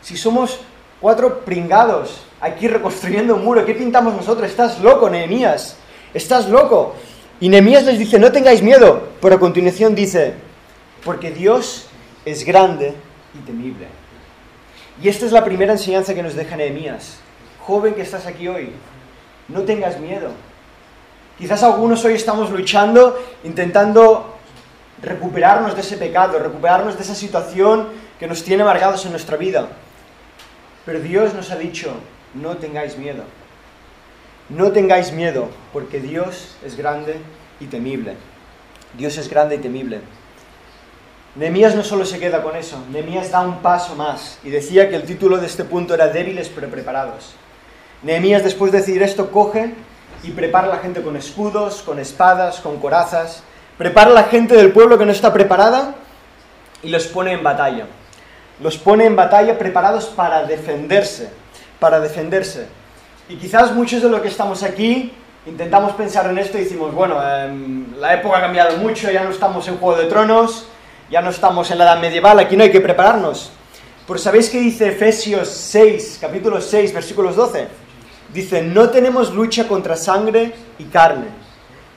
Si 0.00 0.16
somos 0.16 0.60
cuatro 1.00 1.40
pringados 1.44 2.24
aquí 2.42 2.66
reconstruyendo 2.68 3.36
un 3.36 3.44
muro, 3.44 3.64
¿qué 3.64 3.72
pintamos 3.72 4.14
nosotros? 4.14 4.50
Estás 4.50 4.80
loco, 4.80 5.08
Nehemías. 5.08 5.76
Estás 6.12 6.48
loco. 6.48 6.96
Y 7.40 7.48
Nehemías 7.48 7.84
les 7.84 7.98
dice, 7.98 8.18
no 8.18 8.30
tengáis 8.30 8.62
miedo. 8.62 9.08
Pero 9.22 9.36
a 9.36 9.40
continuación 9.40 9.94
dice, 9.94 10.34
porque 11.04 11.30
Dios 11.30 11.86
es 12.24 12.44
grande 12.44 12.94
y 13.34 13.38
temible. 13.46 13.86
Y 15.00 15.08
esta 15.08 15.24
es 15.24 15.32
la 15.32 15.44
primera 15.44 15.72
enseñanza 15.72 16.14
que 16.14 16.22
nos 16.22 16.34
deja 16.34 16.56
Nehemías. 16.56 17.18
Joven 17.60 17.94
que 17.94 18.02
estás 18.02 18.26
aquí 18.26 18.48
hoy, 18.48 18.72
no 19.48 19.62
tengas 19.62 19.98
miedo. 20.00 20.30
Quizás 21.38 21.62
algunos 21.62 22.04
hoy 22.04 22.14
estamos 22.14 22.50
luchando, 22.50 23.18
intentando 23.44 24.36
recuperarnos 25.00 25.74
de 25.74 25.80
ese 25.80 25.96
pecado, 25.96 26.38
recuperarnos 26.38 26.96
de 26.96 27.02
esa 27.02 27.14
situación 27.14 27.88
que 28.18 28.26
nos 28.26 28.42
tiene 28.42 28.62
amargados 28.64 29.04
en 29.04 29.12
nuestra 29.12 29.36
vida. 29.36 29.68
Pero 30.84 31.00
Dios 31.00 31.34
nos 31.34 31.50
ha 31.50 31.56
dicho, 31.56 31.94
no 32.34 32.56
tengáis 32.56 32.96
miedo. 32.96 33.24
No 34.48 34.72
tengáis 34.72 35.12
miedo, 35.12 35.48
porque 35.72 36.00
Dios 36.00 36.56
es 36.64 36.76
grande 36.76 37.16
y 37.60 37.66
temible. 37.66 38.16
Dios 38.96 39.16
es 39.16 39.28
grande 39.28 39.56
y 39.56 39.58
temible. 39.58 40.00
Nehemías 41.34 41.74
no 41.74 41.82
solo 41.82 42.04
se 42.04 42.18
queda 42.18 42.42
con 42.42 42.56
eso, 42.56 42.78
Nehemías 42.90 43.30
da 43.30 43.40
un 43.40 43.62
paso 43.62 43.94
más 43.94 44.38
y 44.44 44.50
decía 44.50 44.90
que 44.90 44.96
el 44.96 45.04
título 45.04 45.38
de 45.38 45.46
este 45.46 45.64
punto 45.64 45.94
era 45.94 46.08
débiles 46.08 46.50
pero 46.50 46.68
preparados. 46.68 47.34
Nehemías 48.02 48.44
después 48.44 48.70
de 48.70 48.78
decir 48.78 49.02
esto 49.02 49.30
coge 49.30 49.72
y 50.22 50.32
prepara 50.32 50.66
a 50.66 50.76
la 50.76 50.78
gente 50.78 51.00
con 51.00 51.16
escudos, 51.16 51.80
con 51.80 51.98
espadas, 51.98 52.60
con 52.60 52.78
corazas, 52.78 53.42
prepara 53.78 54.10
a 54.10 54.14
la 54.14 54.24
gente 54.24 54.54
del 54.54 54.72
pueblo 54.72 54.98
que 54.98 55.06
no 55.06 55.12
está 55.12 55.32
preparada 55.32 55.94
y 56.82 56.90
los 56.90 57.06
pone 57.06 57.32
en 57.32 57.42
batalla. 57.42 57.86
Los 58.60 58.76
pone 58.76 59.06
en 59.06 59.16
batalla 59.16 59.58
preparados 59.58 60.06
para 60.06 60.44
defenderse, 60.44 61.30
para 61.82 61.98
defenderse. 61.98 62.68
Y 63.28 63.34
quizás 63.34 63.74
muchos 63.74 64.00
de 64.00 64.08
los 64.08 64.20
que 64.20 64.28
estamos 64.28 64.62
aquí 64.62 65.12
intentamos 65.46 65.94
pensar 65.94 66.30
en 66.30 66.38
esto 66.38 66.56
y 66.56 66.62
decimos, 66.62 66.94
bueno, 66.94 67.16
eh, 67.20 67.52
la 67.98 68.14
época 68.14 68.38
ha 68.38 68.40
cambiado 68.40 68.76
mucho, 68.76 69.10
ya 69.10 69.24
no 69.24 69.30
estamos 69.30 69.66
en 69.66 69.78
Juego 69.78 70.00
de 70.00 70.06
Tronos, 70.06 70.68
ya 71.10 71.20
no 71.20 71.30
estamos 71.30 71.68
en 71.72 71.78
la 71.78 71.84
edad 71.84 72.00
medieval, 72.00 72.38
aquí 72.38 72.56
no 72.56 72.62
hay 72.62 72.70
que 72.70 72.80
prepararnos. 72.80 73.50
Pero 74.06 74.16
¿sabéis 74.16 74.48
qué 74.48 74.60
dice 74.60 74.90
Efesios 74.90 75.48
6, 75.48 76.18
capítulo 76.20 76.60
6, 76.60 76.94
versículos 76.94 77.34
12? 77.34 77.66
Dice, 78.32 78.62
no 78.62 78.88
tenemos 78.90 79.34
lucha 79.34 79.66
contra 79.66 79.96
sangre 79.96 80.52
y 80.78 80.84
carne, 80.84 81.26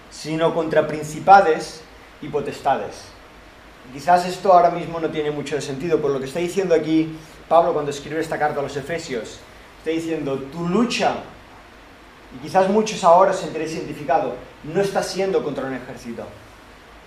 sino 0.10 0.51
contra 0.56 0.88
principades 0.88 1.82
y 2.24 2.30
potestades. 2.30 3.04
Quizás 3.94 4.25
esto 4.25 4.51
ahora 4.51 4.72
mismo 4.72 5.00
no 5.00 5.10
tiene 5.10 5.30
mucho 5.30 5.62
sentido, 5.62 6.01
por 6.01 6.10
lo 6.10 6.20
que 6.20 6.25
está 6.25 6.39
diciendo 6.39 6.74
aquí 6.74 7.15
Pablo 7.48 7.72
cuando 7.72 7.92
escribe 7.92 8.20
esta 8.20 8.39
carta 8.39 8.62
a 8.62 8.63
los 8.63 8.75
Efesios. 8.75 9.39
Está 9.86 9.94
diciendo, 9.94 10.39
tu 10.51 10.68
lucha 10.68 11.18
y 12.36 12.39
quizás 12.39 12.68
muchos 12.72 13.04
ahora 13.04 13.30
os 13.30 13.38
sentiréis 13.38 13.74
identificados, 13.74 14.34
no 14.63 14.82
está 14.82 15.04
siendo 15.04 15.44
contra 15.44 15.63
un 15.63 15.75
ejército. 15.75 16.24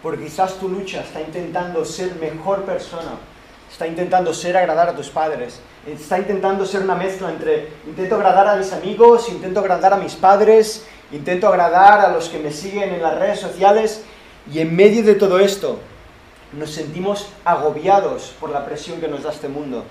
Porque 0.01 0.27
quizás 0.27 0.61
tu 0.61 0.69
lucha 0.69 1.01
está 1.01 1.21
intentando 1.21 1.85
ser 1.85 2.15
mejor 2.15 2.63
persona, 2.63 3.19
está 3.69 3.85
intentando 3.85 4.33
ser 4.33 4.57
agradar 4.57 4.91
a 4.91 4.95
tus 4.95 5.09
padres, 5.09 5.59
está 5.89 6.21
intentando 6.21 6.65
ser 6.65 6.83
una 6.83 6.95
mezcla 6.95 7.33
entre 7.33 7.67
intento 7.85 8.15
agradar 8.15 8.47
a 8.47 8.55
mis 8.55 8.73
amigos, 8.73 9.29
intento 9.29 9.59
agradar 9.59 9.95
a 9.95 9.97
mis 9.97 10.15
padres, 10.15 10.87
intento 11.11 11.49
agradar 11.49 11.99
a 11.99 12.13
los 12.13 12.29
que 12.29 12.39
me 12.39 12.53
siguen 12.53 12.95
en 12.95 13.03
las 13.03 13.19
redes 13.19 13.41
sociales 13.41 14.05
y 14.53 14.61
en 14.61 14.77
medio 14.77 15.03
de 15.03 15.17
todo 15.17 15.41
esto 15.41 15.81
nos 16.53 16.71
sentimos 16.71 17.27
agobiados 17.45 18.37
por 18.39 18.51
la 18.51 18.65
presión 18.65 19.01
que 19.01 19.09
nos 19.09 19.25
da 19.25 19.33
este 19.33 19.49
mundo. 19.49 19.83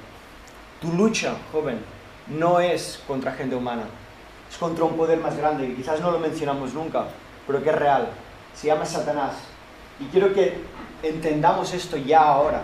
Tu 0.79 0.93
lucha, 0.93 1.35
joven, 1.51 1.96
no 2.29 2.59
es 2.59 3.01
contra 3.07 3.31
gente 3.31 3.55
humana, 3.55 3.83
es 4.49 4.57
contra 4.57 4.83
un 4.83 4.95
poder 4.95 5.19
más 5.19 5.37
grande 5.37 5.67
que 5.67 5.75
quizás 5.75 5.99
no 6.01 6.11
lo 6.11 6.19
mencionamos 6.19 6.73
nunca, 6.73 7.05
pero 7.45 7.63
que 7.63 7.69
es 7.69 7.75
real. 7.75 8.09
Se 8.53 8.67
llama 8.67 8.85
Satanás. 8.85 9.33
Y 9.99 10.05
quiero 10.05 10.33
que 10.33 10.57
entendamos 11.03 11.73
esto 11.73 11.97
ya 11.97 12.21
ahora. 12.21 12.61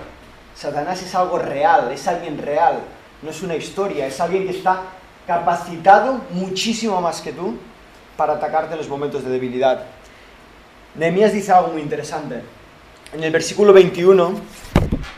Satanás 0.56 1.02
es 1.02 1.14
algo 1.16 1.40
real, 1.40 1.92
es 1.92 2.08
alguien 2.08 2.38
real, 2.38 2.80
no 3.22 3.30
es 3.30 3.42
una 3.42 3.56
historia, 3.56 4.06
es 4.06 4.20
alguien 4.20 4.46
que 4.46 4.58
está 4.58 4.82
capacitado 5.26 6.22
muchísimo 6.32 7.00
más 7.02 7.22
que 7.22 7.32
tú 7.32 7.58
para 8.18 8.34
atacarte 8.34 8.74
en 8.74 8.78
los 8.78 8.90
momentos 8.90 9.24
de 9.24 9.32
debilidad. 9.32 9.86
Nehemías 10.96 11.34
dice 11.34 11.52
algo 11.52 11.70
muy 11.70 11.82
interesante. 11.82 12.42
En 13.14 13.24
el 13.24 13.32
versículo 13.32 13.74
21 13.74 14.34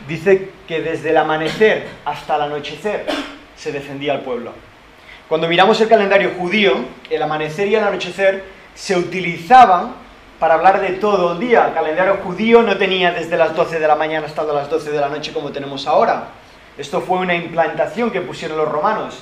dice 0.08 0.52
que 0.66 0.80
desde 0.80 1.10
el 1.10 1.16
amanecer 1.16 1.86
hasta 2.04 2.36
el 2.36 2.42
anochecer 2.42 3.06
defendía 3.72 4.12
al 4.12 4.20
pueblo. 4.20 4.52
Cuando 5.28 5.48
miramos 5.48 5.80
el 5.80 5.88
calendario 5.88 6.32
judío, 6.38 6.74
el 7.10 7.22
amanecer 7.22 7.66
y 7.68 7.74
el 7.74 7.82
anochecer 7.82 8.44
se 8.74 8.96
utilizaban 8.96 9.94
para 10.38 10.54
hablar 10.54 10.80
de 10.80 10.90
todo 10.90 11.32
el 11.32 11.40
día. 11.40 11.66
El 11.68 11.74
calendario 11.74 12.18
judío 12.22 12.62
no 12.62 12.76
tenía 12.76 13.10
desde 13.10 13.36
las 13.36 13.54
12 13.56 13.80
de 13.80 13.88
la 13.88 13.96
mañana 13.96 14.26
hasta 14.26 14.44
las 14.44 14.70
12 14.70 14.90
de 14.90 15.00
la 15.00 15.08
noche 15.08 15.32
como 15.32 15.50
tenemos 15.50 15.86
ahora. 15.86 16.28
Esto 16.78 17.00
fue 17.00 17.18
una 17.18 17.34
implantación 17.34 18.10
que 18.10 18.20
pusieron 18.20 18.58
los 18.58 18.68
romanos. 18.68 19.18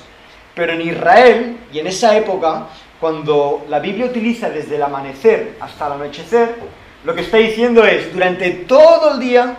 Pero 0.53 0.73
en 0.73 0.81
Israel, 0.81 1.57
y 1.71 1.79
en 1.79 1.87
esa 1.87 2.15
época, 2.15 2.67
cuando 2.99 3.65
la 3.67 3.79
Biblia 3.79 4.05
utiliza 4.05 4.49
desde 4.49 4.75
el 4.75 4.83
amanecer 4.83 5.57
hasta 5.59 5.87
el 5.87 5.93
anochecer, 5.93 6.55
lo 7.03 7.13
que 7.13 7.21
está 7.21 7.37
diciendo 7.37 7.83
es, 7.85 8.13
durante 8.13 8.51
todo 8.51 9.13
el 9.13 9.19
día, 9.19 9.57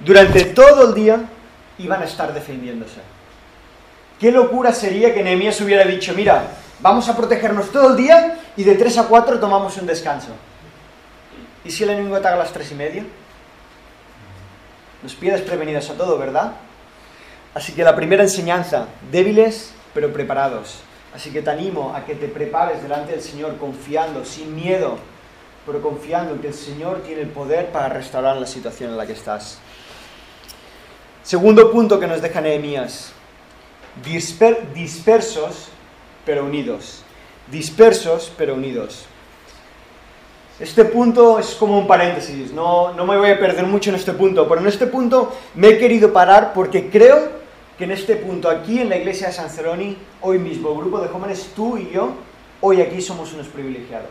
durante 0.00 0.44
todo 0.44 0.88
el 0.88 0.94
día, 0.94 1.20
iban 1.78 2.02
a 2.02 2.04
estar 2.04 2.32
defendiéndose. 2.32 3.00
Qué 4.18 4.30
locura 4.30 4.72
sería 4.72 5.12
que 5.12 5.22
Nehemías 5.22 5.60
hubiera 5.60 5.84
dicho, 5.84 6.14
mira, 6.14 6.48
vamos 6.80 7.08
a 7.08 7.16
protegernos 7.16 7.70
todo 7.70 7.90
el 7.90 7.96
día 7.96 8.38
y 8.56 8.64
de 8.64 8.74
3 8.74 8.98
a 8.98 9.08
4 9.08 9.38
tomamos 9.38 9.76
un 9.76 9.86
descanso. 9.86 10.28
¿Y 11.64 11.70
si 11.70 11.84
el 11.84 11.90
enemigo 11.90 12.16
ataca 12.16 12.34
a 12.34 12.38
las 12.38 12.52
3 12.52 12.72
y 12.72 12.74
media? 12.74 13.04
Nos 15.02 15.14
pides 15.14 15.42
prevenidos 15.42 15.90
a 15.90 15.94
todo, 15.94 16.16
¿verdad? 16.16 16.52
Así 17.54 17.72
que 17.72 17.84
la 17.84 17.94
primera 17.94 18.22
enseñanza, 18.22 18.86
débiles 19.10 19.72
pero 19.92 20.12
preparados. 20.12 20.80
Así 21.14 21.30
que 21.30 21.40
te 21.40 21.48
animo 21.48 21.94
a 21.94 22.04
que 22.04 22.14
te 22.14 22.28
prepares 22.28 22.82
delante 22.82 23.12
del 23.12 23.22
Señor 23.22 23.56
confiando, 23.56 24.24
sin 24.24 24.54
miedo, 24.54 24.98
pero 25.64 25.80
confiando 25.80 26.38
que 26.40 26.48
el 26.48 26.54
Señor 26.54 27.02
tiene 27.02 27.22
el 27.22 27.28
poder 27.28 27.72
para 27.72 27.88
restaurar 27.88 28.36
la 28.36 28.46
situación 28.46 28.90
en 28.90 28.98
la 28.98 29.06
que 29.06 29.14
estás. 29.14 29.58
Segundo 31.22 31.72
punto 31.72 31.98
que 31.98 32.06
nos 32.06 32.20
deja 32.20 32.42
Nehemías, 32.42 33.12
disper 34.04 34.72
dispersos 34.74 35.68
pero 36.24 36.44
unidos. 36.44 37.02
Dispersos 37.50 38.32
pero 38.36 38.54
unidos. 38.54 39.06
Este 40.58 40.86
punto 40.86 41.38
es 41.38 41.54
como 41.54 41.78
un 41.78 41.86
paréntesis, 41.86 42.50
no, 42.52 42.94
no 42.94 43.04
me 43.04 43.18
voy 43.18 43.30
a 43.30 43.38
perder 43.38 43.66
mucho 43.66 43.90
en 43.90 43.96
este 43.96 44.14
punto, 44.14 44.48
pero 44.48 44.62
en 44.62 44.66
este 44.66 44.86
punto 44.86 45.36
me 45.54 45.68
he 45.68 45.78
querido 45.78 46.14
parar 46.14 46.54
porque 46.54 46.88
creo 46.88 47.36
que 47.76 47.84
en 47.84 47.90
este 47.90 48.16
punto, 48.16 48.48
aquí 48.48 48.80
en 48.80 48.88
la 48.88 48.96
iglesia 48.96 49.26
de 49.26 49.34
San 49.34 49.50
Celoni, 49.50 49.98
hoy 50.22 50.38
mismo, 50.38 50.74
grupo 50.74 50.98
de 51.00 51.08
jóvenes, 51.08 51.50
tú 51.54 51.76
y 51.76 51.90
yo, 51.90 52.12
hoy 52.62 52.80
aquí 52.80 53.02
somos 53.02 53.34
unos 53.34 53.48
privilegiados. 53.48 54.08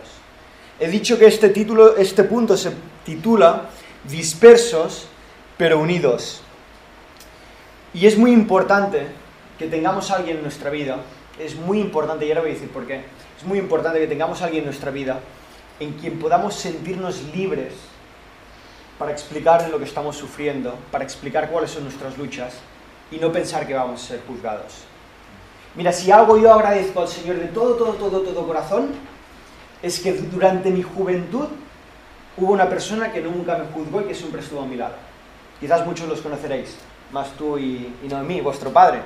He 0.79 0.87
dicho 0.87 1.17
que 1.17 1.25
este, 1.25 1.49
título, 1.49 1.97
este 1.97 2.23
punto 2.25 2.57
se 2.57 2.71
titula 3.03 3.69
Dispersos 4.03 5.07
pero 5.57 5.79
unidos. 5.79 6.41
Y 7.93 8.05
es 8.05 8.17
muy 8.17 8.31
importante 8.31 9.07
que 9.57 9.67
tengamos 9.67 10.12
a 10.12 10.17
alguien 10.17 10.38
en 10.38 10.43
nuestra 10.43 10.69
vida, 10.69 10.97
es 11.39 11.55
muy 11.55 11.79
importante, 11.79 12.25
y 12.25 12.29
ahora 12.29 12.41
voy 12.41 12.51
a 12.51 12.53
decir 12.53 12.69
por 12.69 12.85
qué, 12.85 13.01
es 13.38 13.43
muy 13.45 13.59
importante 13.59 14.00
que 14.00 14.07
tengamos 14.07 14.41
a 14.41 14.45
alguien 14.45 14.63
en 14.63 14.69
nuestra 14.69 14.91
vida 14.91 15.19
en 15.79 15.93
quien 15.93 16.19
podamos 16.19 16.55
sentirnos 16.55 17.21
libres 17.33 17.74
para 18.97 19.12
explicar 19.12 19.69
lo 19.69 19.77
que 19.77 19.85
estamos 19.85 20.15
sufriendo, 20.15 20.77
para 20.91 21.03
explicar 21.03 21.50
cuáles 21.50 21.71
son 21.71 21.83
nuestras 21.83 22.17
luchas 22.17 22.53
y 23.12 23.17
no 23.17 23.31
pensar 23.31 23.67
que 23.67 23.74
vamos 23.74 24.03
a 24.03 24.07
ser 24.07 24.21
juzgados. 24.25 24.74
Mira, 25.75 25.91
si 25.91 26.12
algo 26.12 26.38
yo 26.38 26.53
agradezco 26.53 27.01
al 27.01 27.07
Señor 27.09 27.35
de 27.38 27.47
todo, 27.47 27.75
todo, 27.75 27.93
todo, 27.93 28.21
todo 28.21 28.47
corazón, 28.47 28.91
es 29.83 30.00
que 30.00 30.13
durante 30.13 30.71
mi 30.71 30.81
juventud 30.81 31.47
hubo 32.38 32.53
una 32.53 32.69
persona 32.69 33.12
que 33.12 33.21
nunca 33.21 33.57
me 33.57 33.65
juzgó 33.65 34.01
y 34.01 34.05
que 34.05 34.15
siempre 34.15 34.41
estuvo 34.41 34.62
a 34.62 34.65
mi 34.65 34.77
lado. 34.77 34.95
Quizás 35.59 35.85
muchos 35.85 36.07
los 36.07 36.21
conoceréis, 36.21 36.77
más 37.12 37.31
tú 37.31 37.57
y, 37.57 37.93
y 38.01 38.07
Noemí, 38.07 38.39
vuestro 38.39 38.71
padre. 38.71 39.01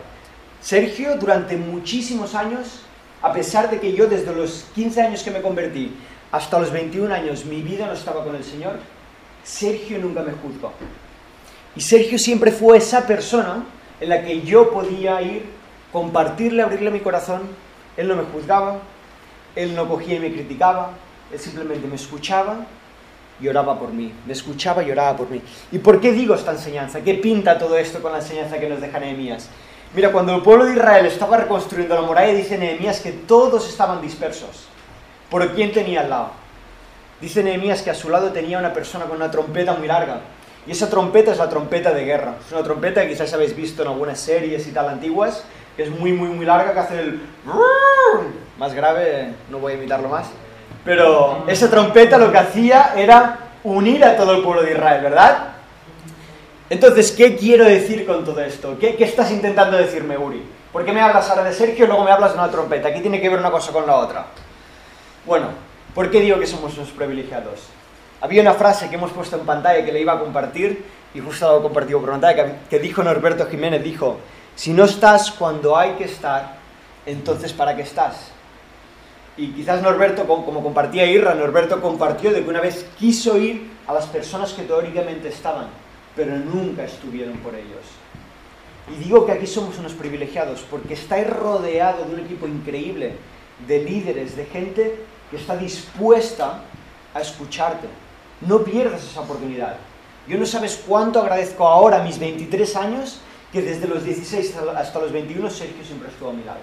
Sergio, 0.61 1.15
durante 1.17 1.55
muchísimos 1.57 2.35
años, 2.35 2.81
a 3.21 3.33
pesar 3.33 3.69
de 3.69 3.79
que 3.79 3.93
yo 3.93 4.07
desde 4.07 4.33
los 4.33 4.65
15 4.75 5.01
años 5.01 5.23
que 5.23 5.31
me 5.31 5.41
convertí 5.41 5.93
hasta 6.31 6.59
los 6.59 6.71
21 6.71 7.13
años 7.13 7.45
mi 7.45 7.61
vida 7.61 7.87
no 7.87 7.93
estaba 7.93 8.23
con 8.23 8.35
el 8.35 8.43
Señor, 8.43 8.79
Sergio 9.43 9.99
nunca 9.99 10.21
me 10.21 10.31
juzgó. 10.33 10.73
Y 11.75 11.81
Sergio 11.81 12.19
siempre 12.19 12.51
fue 12.51 12.77
esa 12.77 13.07
persona 13.07 13.63
en 13.99 14.09
la 14.09 14.23
que 14.23 14.41
yo 14.41 14.71
podía 14.71 15.21
ir, 15.21 15.45
compartirle, 15.91 16.61
abrirle 16.61 16.91
mi 16.91 16.99
corazón. 16.99 17.41
Él 17.97 18.07
no 18.07 18.15
me 18.15 18.23
juzgaba, 18.23 18.79
él 19.55 19.75
no 19.75 19.87
cogía 19.87 20.15
y 20.15 20.19
me 20.19 20.31
criticaba, 20.31 20.91
él 21.31 21.39
simplemente 21.39 21.87
me 21.87 21.95
escuchaba 21.95 22.65
y 23.41 23.47
oraba 23.47 23.79
por 23.79 23.93
mí. 23.93 24.11
Me 24.25 24.33
escuchaba 24.33 24.83
y 24.83 24.91
oraba 24.91 25.17
por 25.17 25.29
mí. 25.29 25.41
¿Y 25.71 25.79
por 25.79 25.99
qué 26.01 26.11
digo 26.11 26.35
esta 26.35 26.51
enseñanza? 26.51 27.01
¿Qué 27.01 27.15
pinta 27.15 27.57
todo 27.57 27.77
esto 27.77 28.01
con 28.01 28.11
la 28.11 28.19
enseñanza 28.19 28.59
que 28.59 28.69
nos 28.69 28.81
deja 28.81 28.99
Nehemías? 28.99 29.49
Mira, 29.93 30.11
cuando 30.11 30.35
el 30.35 30.41
pueblo 30.43 30.65
de 30.65 30.73
Israel 30.73 31.07
estaba 31.07 31.37
reconstruyendo 31.37 31.95
la 31.95 32.01
muralla, 32.01 32.33
dice 32.33 32.57
Nehemías 32.57 32.99
que 32.99 33.11
todos 33.11 33.67
estaban 33.67 34.01
dispersos. 34.01 34.67
¿Por 35.29 35.47
quién 35.55 35.71
tenía 35.71 36.01
al 36.01 36.09
lado? 36.11 36.29
Dice 37.19 37.43
Nehemías 37.43 37.81
que 37.81 37.89
a 37.89 37.95
su 37.95 38.09
lado 38.09 38.31
tenía 38.31 38.59
una 38.59 38.71
persona 38.71 39.05
con 39.05 39.17
una 39.17 39.31
trompeta 39.31 39.73
muy 39.73 39.87
larga. 39.87 40.21
Y 40.67 40.71
esa 40.71 40.89
trompeta 40.89 41.31
es 41.31 41.39
la 41.39 41.49
trompeta 41.49 41.91
de 41.91 42.05
guerra. 42.05 42.35
Es 42.45 42.51
una 42.51 42.63
trompeta 42.63 43.01
que 43.01 43.09
quizás 43.09 43.33
habéis 43.33 43.55
visto 43.55 43.81
en 43.81 43.87
algunas 43.87 44.19
series 44.19 44.67
y 44.67 44.71
tal 44.71 44.89
antiguas, 44.89 45.43
que 45.75 45.83
es 45.83 45.89
muy, 45.89 46.13
muy, 46.13 46.29
muy 46.29 46.45
larga, 46.45 46.73
que 46.73 46.79
hace 46.79 46.99
el... 46.99 47.21
Más 48.59 48.73
grave, 48.73 49.33
no 49.49 49.57
voy 49.57 49.73
a 49.73 49.75
imitarlo 49.75 50.09
más. 50.09 50.27
Pero 50.85 51.45
esa 51.47 51.69
trompeta 51.69 52.17
lo 52.17 52.31
que 52.31 52.37
hacía 52.37 52.93
era 52.95 53.39
unir 53.63 54.03
a 54.05 54.15
todo 54.15 54.33
el 54.35 54.43
pueblo 54.43 54.61
de 54.61 54.73
Israel, 54.73 55.01
¿verdad? 55.01 55.58
Entonces, 56.69 57.11
¿qué 57.11 57.35
quiero 57.35 57.65
decir 57.65 58.05
con 58.05 58.23
todo 58.23 58.41
esto? 58.41 58.77
¿Qué, 58.79 58.95
estás 58.99 59.31
intentando 59.31 59.75
decirme, 59.75 60.17
Uri? 60.17 60.43
¿Por 60.71 60.85
qué 60.85 60.93
me 60.93 61.01
hablas 61.01 61.27
ahora 61.29 61.43
de 61.43 61.53
Sergio 61.53 61.85
y 61.85 61.87
luego 61.87 62.03
me 62.03 62.11
hablas 62.11 62.33
de 62.33 62.37
una 62.37 62.51
trompeta? 62.51 62.93
¿Qué 62.93 63.01
tiene 63.01 63.19
que 63.19 63.27
ver 63.27 63.39
una 63.39 63.49
cosa 63.49 63.71
con 63.71 63.87
la 63.87 63.95
otra? 63.95 64.27
Bueno, 65.25 65.47
¿por 65.95 66.11
qué 66.11 66.21
digo 66.21 66.39
que 66.39 66.45
somos 66.45 66.77
unos 66.77 66.91
privilegiados? 66.91 67.61
Había 68.21 68.43
una 68.43 68.53
frase 68.53 68.87
que 68.87 68.95
hemos 68.95 69.11
puesto 69.11 69.35
en 69.37 69.47
pantalla 69.47 69.83
que 69.83 69.91
le 69.91 70.01
iba 70.01 70.13
a 70.13 70.19
compartir 70.19 70.85
y 71.15 71.19
justo 71.19 71.51
lo 71.51 71.63
compartido 71.63 71.99
por 72.01 72.11
pantalla 72.11 72.45
que, 72.45 72.53
que 72.69 72.79
dijo 72.79 73.01
Norberto 73.01 73.47
Jiménez, 73.47 73.83
dijo, 73.83 74.19
si 74.55 74.71
no 74.71 74.83
estás 74.83 75.31
cuando 75.31 75.75
hay 75.75 75.93
que 75.93 76.03
estar, 76.03 76.57
entonces 77.07 77.51
¿para 77.51 77.75
qué 77.75 77.81
estás? 77.81 78.31
Y 79.37 79.53
quizás 79.53 79.81
Norberto, 79.81 80.27
como 80.27 80.61
compartía 80.61 81.05
Irra, 81.05 81.33
Norberto 81.33 81.81
compartió 81.81 82.31
de 82.31 82.43
que 82.43 82.49
una 82.49 82.61
vez 82.61 82.85
quiso 82.99 83.37
ir 83.37 83.71
a 83.87 83.93
las 83.93 84.05
personas 84.05 84.53
que 84.53 84.63
teóricamente 84.63 85.29
estaban, 85.29 85.67
pero 86.15 86.37
nunca 86.37 86.83
estuvieron 86.83 87.37
por 87.37 87.55
ellos. 87.55 87.83
Y 88.91 89.03
digo 89.03 89.25
que 89.25 89.31
aquí 89.31 89.45
somos 89.45 89.77
unos 89.77 89.93
privilegiados 89.93 90.65
porque 90.69 90.95
estáis 90.95 91.29
rodeado 91.29 92.05
de 92.05 92.13
un 92.13 92.19
equipo 92.21 92.47
increíble, 92.47 93.13
de 93.67 93.83
líderes, 93.83 94.35
de 94.35 94.45
gente 94.45 95.03
que 95.29 95.37
está 95.37 95.55
dispuesta 95.55 96.61
a 97.13 97.21
escucharte. 97.21 97.87
No 98.41 98.63
pierdas 98.63 99.03
esa 99.03 99.21
oportunidad. 99.21 99.75
Yo 100.27 100.37
no 100.37 100.45
sabes 100.45 100.81
cuánto 100.87 101.19
agradezco 101.19 101.67
ahora, 101.67 102.03
mis 102.03 102.19
23 102.19 102.75
años, 102.75 103.19
que 103.51 103.61
desde 103.61 103.87
los 103.87 104.03
16 104.03 104.55
hasta 104.75 104.99
los 104.99 105.11
21 105.11 105.49
Sergio 105.49 105.83
siempre 105.83 106.09
estuvo 106.09 106.29
a 106.29 106.33
mi 106.33 106.43
lado. 106.43 106.59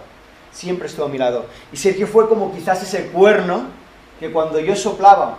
Siempre 0.52 0.86
estuvo 0.86 1.06
a 1.06 1.08
mi 1.08 1.18
lado. 1.18 1.46
Y 1.72 1.76
Sergio 1.76 2.06
fue 2.06 2.28
como 2.28 2.52
quizás 2.54 2.82
ese 2.82 3.08
cuerno 3.08 3.66
que 4.18 4.32
cuando 4.32 4.58
yo 4.60 4.74
soplaba, 4.74 5.38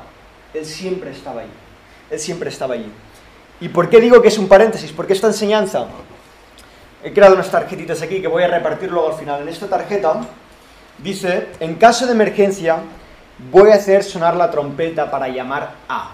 él 0.54 0.66
siempre 0.66 1.12
estaba 1.12 1.42
allí. 1.42 1.52
Él 2.12 2.20
siempre 2.20 2.50
estaba 2.50 2.76
allí. 2.76 2.92
¿Y 3.60 3.70
por 3.70 3.90
qué 3.90 4.00
digo 4.00 4.22
que 4.22 4.28
es 4.28 4.38
un 4.38 4.48
paréntesis? 4.48 4.92
Porque 4.92 5.14
esta 5.14 5.28
enseñanza, 5.28 5.88
he 7.04 7.12
creado 7.12 7.34
unas 7.34 7.50
tarjetitas 7.50 8.02
aquí 8.02 8.22
que 8.22 8.28
voy 8.28 8.44
a 8.44 8.48
repartir 8.48 8.92
luego 8.92 9.10
al 9.10 9.16
final. 9.18 9.42
En 9.42 9.50
esta 9.50 9.68
tarjeta 9.68 10.22
dice, 11.00 11.48
en 11.60 11.76
caso 11.76 12.06
de 12.06 12.12
emergencia, 12.12 12.78
voy 13.52 13.72
a 13.72 13.76
hacer 13.76 14.04
sonar 14.04 14.36
la 14.36 14.52
trompeta 14.52 15.10
para 15.10 15.28
llamar 15.28 15.74
a. 15.90 16.12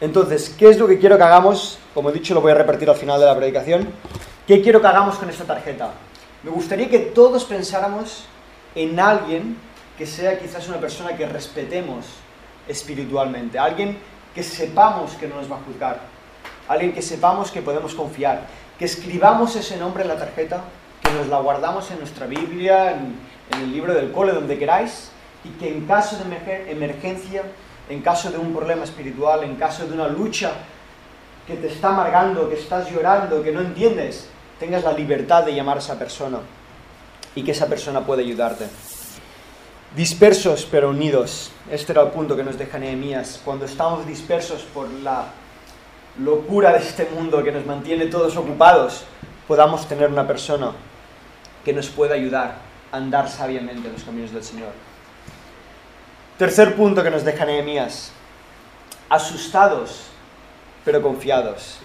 Entonces, 0.00 0.54
¿qué 0.56 0.68
es 0.68 0.78
lo 0.78 0.86
que 0.86 0.98
quiero 0.98 1.16
que 1.16 1.24
hagamos? 1.24 1.78
Como 1.94 2.10
he 2.10 2.12
dicho, 2.12 2.34
lo 2.34 2.40
voy 2.40 2.52
a 2.52 2.54
repetir 2.54 2.88
al 2.88 2.96
final 2.96 3.18
de 3.18 3.26
la 3.26 3.36
predicación. 3.36 3.88
¿Qué 4.46 4.62
quiero 4.62 4.80
que 4.80 4.86
hagamos 4.86 5.16
con 5.16 5.28
esta 5.28 5.44
tarjeta? 5.44 5.90
Me 6.44 6.50
gustaría 6.50 6.88
que 6.88 6.98
todos 6.98 7.44
pensáramos 7.44 8.26
en 8.76 9.00
alguien 9.00 9.56
que 9.98 10.06
sea 10.06 10.38
quizás 10.38 10.68
una 10.68 10.78
persona 10.78 11.16
que 11.16 11.26
respetemos 11.26 12.04
espiritualmente, 12.68 13.58
alguien 13.58 13.98
que 14.34 14.42
sepamos 14.42 15.12
que 15.14 15.26
no 15.26 15.36
nos 15.36 15.50
va 15.50 15.56
a 15.56 15.60
juzgar, 15.60 16.00
alguien 16.68 16.92
que 16.92 17.02
sepamos 17.02 17.50
que 17.50 17.62
podemos 17.62 17.94
confiar, 17.94 18.46
que 18.78 18.84
escribamos 18.84 19.56
ese 19.56 19.76
nombre 19.76 20.02
en 20.02 20.08
la 20.08 20.16
tarjeta, 20.18 20.62
que 21.02 21.10
nos 21.12 21.28
la 21.28 21.38
guardamos 21.40 21.90
en 21.90 21.98
nuestra 21.98 22.26
Biblia, 22.26 22.92
en, 22.92 23.36
el 23.60 23.72
libro 23.72 23.94
del 23.94 24.10
cole, 24.10 24.32
donde 24.32 24.58
queráis, 24.58 25.10
y 25.44 25.50
que 25.50 25.68
en 25.68 25.86
caso 25.86 26.16
de 26.16 26.70
emergencia, 26.70 27.42
en 27.88 28.02
caso 28.02 28.30
de 28.30 28.38
un 28.38 28.52
problema 28.52 28.84
espiritual, 28.84 29.44
en 29.44 29.54
caso 29.54 29.86
de 29.86 29.94
una 29.94 30.08
lucha 30.08 30.52
que 31.46 31.54
te 31.54 31.68
está 31.68 31.88
amargando, 31.90 32.48
que 32.48 32.56
estás 32.56 32.90
llorando, 32.90 33.42
que 33.42 33.52
no 33.52 33.60
entiendes, 33.60 34.28
tengas 34.58 34.82
la 34.82 34.92
libertad 34.92 35.44
de 35.44 35.54
llamar 35.54 35.76
a 35.76 35.80
esa 35.80 35.98
persona 35.98 36.38
y 37.36 37.44
que 37.44 37.52
esa 37.52 37.66
persona 37.66 38.04
pueda 38.04 38.22
ayudarte. 38.22 38.66
Dispersos 39.94 40.66
pero 40.68 40.90
unidos. 40.90 41.52
Este 41.70 41.92
era 41.92 42.02
el 42.02 42.08
punto 42.08 42.36
que 42.36 42.42
nos 42.42 42.58
deja 42.58 42.78
Nehemías. 42.78 43.40
Cuando 43.44 43.64
estamos 43.64 44.06
dispersos 44.06 44.62
por 44.62 44.90
la 44.90 45.26
locura 46.18 46.72
de 46.72 46.78
este 46.78 47.06
mundo 47.06 47.42
que 47.42 47.52
nos 47.52 47.66
mantiene 47.66 48.06
todos 48.06 48.36
ocupados, 48.36 49.04
podamos 49.46 49.86
tener 49.88 50.08
una 50.08 50.26
persona 50.26 50.72
que 51.64 51.72
nos 51.72 51.88
pueda 51.88 52.14
ayudar 52.14 52.56
a 52.92 52.96
andar 52.96 53.28
sabiamente 53.28 53.86
en 53.86 53.92
los 53.92 54.04
caminos 54.04 54.32
del 54.32 54.42
Señor. 54.42 54.70
Tercer 56.38 56.74
punto 56.76 57.02
que 57.02 57.10
nos 57.10 57.24
deja 57.24 57.44
Nehemías. 57.44 58.12
Asustados 59.08 60.06
pero 60.84 61.02
confiados. 61.02 61.78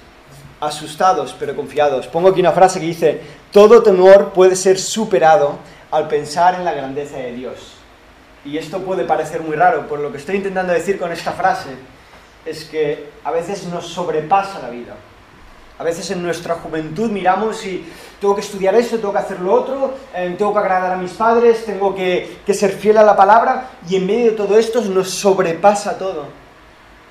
Asustados 0.59 1.35
pero 1.39 1.55
confiados. 1.55 2.07
Pongo 2.07 2.29
aquí 2.29 2.39
una 2.39 2.51
frase 2.51 2.79
que 2.79 2.85
dice, 2.85 3.21
todo 3.51 3.81
temor 3.81 4.31
puede 4.33 4.55
ser 4.55 4.77
superado 4.77 5.57
al 5.89 6.07
pensar 6.07 6.55
en 6.55 6.65
la 6.65 6.73
grandeza 6.73 7.17
de 7.17 7.33
Dios. 7.33 7.73
Y 8.45 8.57
esto 8.57 8.79
puede 8.79 9.03
parecer 9.03 9.41
muy 9.41 9.55
raro, 9.55 9.87
por 9.87 9.99
lo 9.99 10.11
que 10.11 10.17
estoy 10.17 10.35
intentando 10.37 10.73
decir 10.73 10.99
con 10.99 11.11
esta 11.11 11.31
frase 11.31 11.69
es 12.45 12.65
que 12.65 13.09
a 13.23 13.31
veces 13.31 13.65
nos 13.65 13.87
sobrepasa 13.87 14.59
la 14.59 14.69
vida. 14.69 14.95
A 15.77 15.83
veces 15.83 16.11
en 16.11 16.21
nuestra 16.21 16.55
juventud 16.55 17.09
miramos 17.09 17.65
y 17.65 17.85
tengo 18.19 18.35
que 18.35 18.41
estudiar 18.41 18.75
esto, 18.75 18.97
tengo 18.97 19.11
que 19.11 19.19
hacer 19.19 19.39
lo 19.39 19.53
otro, 19.53 19.95
eh, 20.13 20.35
tengo 20.37 20.53
que 20.53 20.59
agradar 20.59 20.93
a 20.93 20.97
mis 20.97 21.11
padres, 21.11 21.65
tengo 21.65 21.95
que, 21.95 22.39
que 22.45 22.53
ser 22.53 22.71
fiel 22.71 22.97
a 22.97 23.03
la 23.03 23.15
palabra 23.15 23.69
y 23.89 23.95
en 23.95 24.05
medio 24.05 24.31
de 24.31 24.37
todo 24.37 24.57
esto 24.57 24.81
nos 24.81 25.09
sobrepasa 25.09 25.97
todo. 25.97 26.25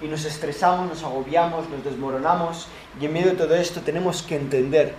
Y 0.01 0.07
nos 0.07 0.25
estresamos, 0.25 0.89
nos 0.89 1.03
agobiamos, 1.03 1.69
nos 1.69 1.85
desmoronamos 1.85 2.69
y 3.01 3.07
en 3.07 3.13
medio 3.13 3.33
de 3.33 3.37
todo 3.37 3.55
esto 3.57 3.81
tenemos 3.81 4.23
que 4.23 4.37
entender 4.37 4.95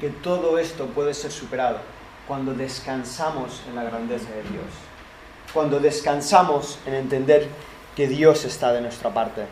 que 0.00 0.10
todo 0.10 0.58
esto 0.58 0.86
puede 0.86 1.12
ser 1.12 1.32
superado 1.32 1.78
cuando 2.26 2.54
descansamos 2.54 3.62
en 3.68 3.74
la 3.74 3.82
grandeza 3.82 4.30
de 4.30 4.42
Dios 4.42 4.88
cuando 5.52 5.80
descansamos 5.80 6.78
en 6.86 6.94
entender 6.94 7.48
que 7.96 8.06
Dios 8.06 8.44
está 8.44 8.72
de 8.72 8.80
nuestra 8.80 9.12
parte. 9.12 9.46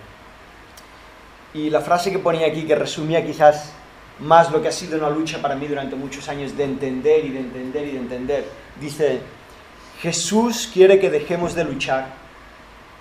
Y 1.56 1.70
la 1.70 1.80
frase 1.80 2.12
que 2.12 2.18
ponía 2.18 2.46
aquí, 2.46 2.64
que 2.64 2.74
resumía 2.74 3.24
quizás 3.24 3.72
más 4.20 4.50
lo 4.50 4.60
que 4.60 4.68
ha 4.68 4.72
sido 4.72 4.98
una 4.98 5.08
lucha 5.08 5.40
para 5.40 5.54
mí 5.54 5.66
durante 5.66 5.96
muchos 5.96 6.28
años 6.28 6.54
de 6.54 6.64
entender 6.64 7.24
y 7.24 7.30
de 7.30 7.40
entender 7.40 7.88
y 7.88 7.92
de 7.92 7.98
entender, 7.98 8.44
dice, 8.78 9.20
Jesús 10.02 10.68
quiere 10.70 11.00
que 11.00 11.08
dejemos 11.08 11.54
de 11.54 11.64
luchar 11.64 12.08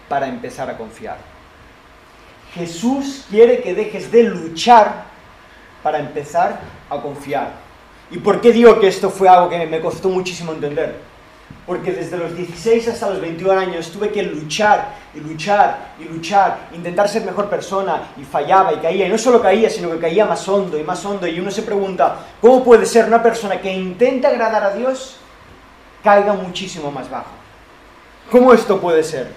para 0.07 0.29
empezar 0.29 0.69
a 0.69 0.77
confiar. 0.77 1.17
Jesús 2.53 3.25
quiere 3.29 3.61
que 3.61 3.73
dejes 3.73 4.09
de 4.09 4.23
luchar 4.23 5.03
para 5.83 5.99
empezar 5.99 6.61
a 6.89 7.01
confiar. 7.01 7.51
¿Y 8.09 8.19
por 8.19 8.39
qué 8.39 8.53
digo 8.53 8.79
que 8.79 8.87
esto 8.87 9.09
fue 9.09 9.27
algo 9.27 9.49
que 9.49 9.65
me 9.65 9.81
costó 9.81 10.07
muchísimo 10.07 10.53
entender? 10.53 10.95
Porque 11.65 11.91
desde 11.91 12.17
los 12.17 12.35
16 12.35 12.87
hasta 12.89 13.09
los 13.09 13.19
21 13.19 13.59
años 13.59 13.89
tuve 13.91 14.11
que 14.11 14.21
luchar 14.21 14.93
y 15.15 15.19
luchar 15.19 15.93
y 15.99 16.03
luchar, 16.03 16.69
intentar 16.73 17.09
ser 17.09 17.25
mejor 17.25 17.49
persona 17.49 18.09
y 18.17 18.23
fallaba 18.23 18.73
y 18.73 18.77
caía. 18.77 19.07
Y 19.07 19.09
no 19.09 19.17
solo 19.17 19.41
caía, 19.41 19.69
sino 19.69 19.89
que 19.89 19.97
caía 19.97 20.25
más 20.25 20.47
hondo 20.47 20.77
y 20.77 20.83
más 20.83 21.03
hondo. 21.03 21.25
Y 21.25 21.39
uno 21.39 21.49
se 21.49 21.63
pregunta, 21.63 22.17
¿cómo 22.39 22.63
puede 22.63 22.85
ser 22.85 23.05
una 23.05 23.23
persona 23.23 23.59
que 23.59 23.73
intenta 23.73 24.27
agradar 24.27 24.63
a 24.63 24.75
Dios 24.75 25.17
caiga 26.03 26.33
muchísimo 26.33 26.91
más 26.91 27.09
bajo? 27.09 27.31
¿Cómo 28.31 28.53
esto 28.53 28.79
puede 28.79 29.03
ser? 29.03 29.31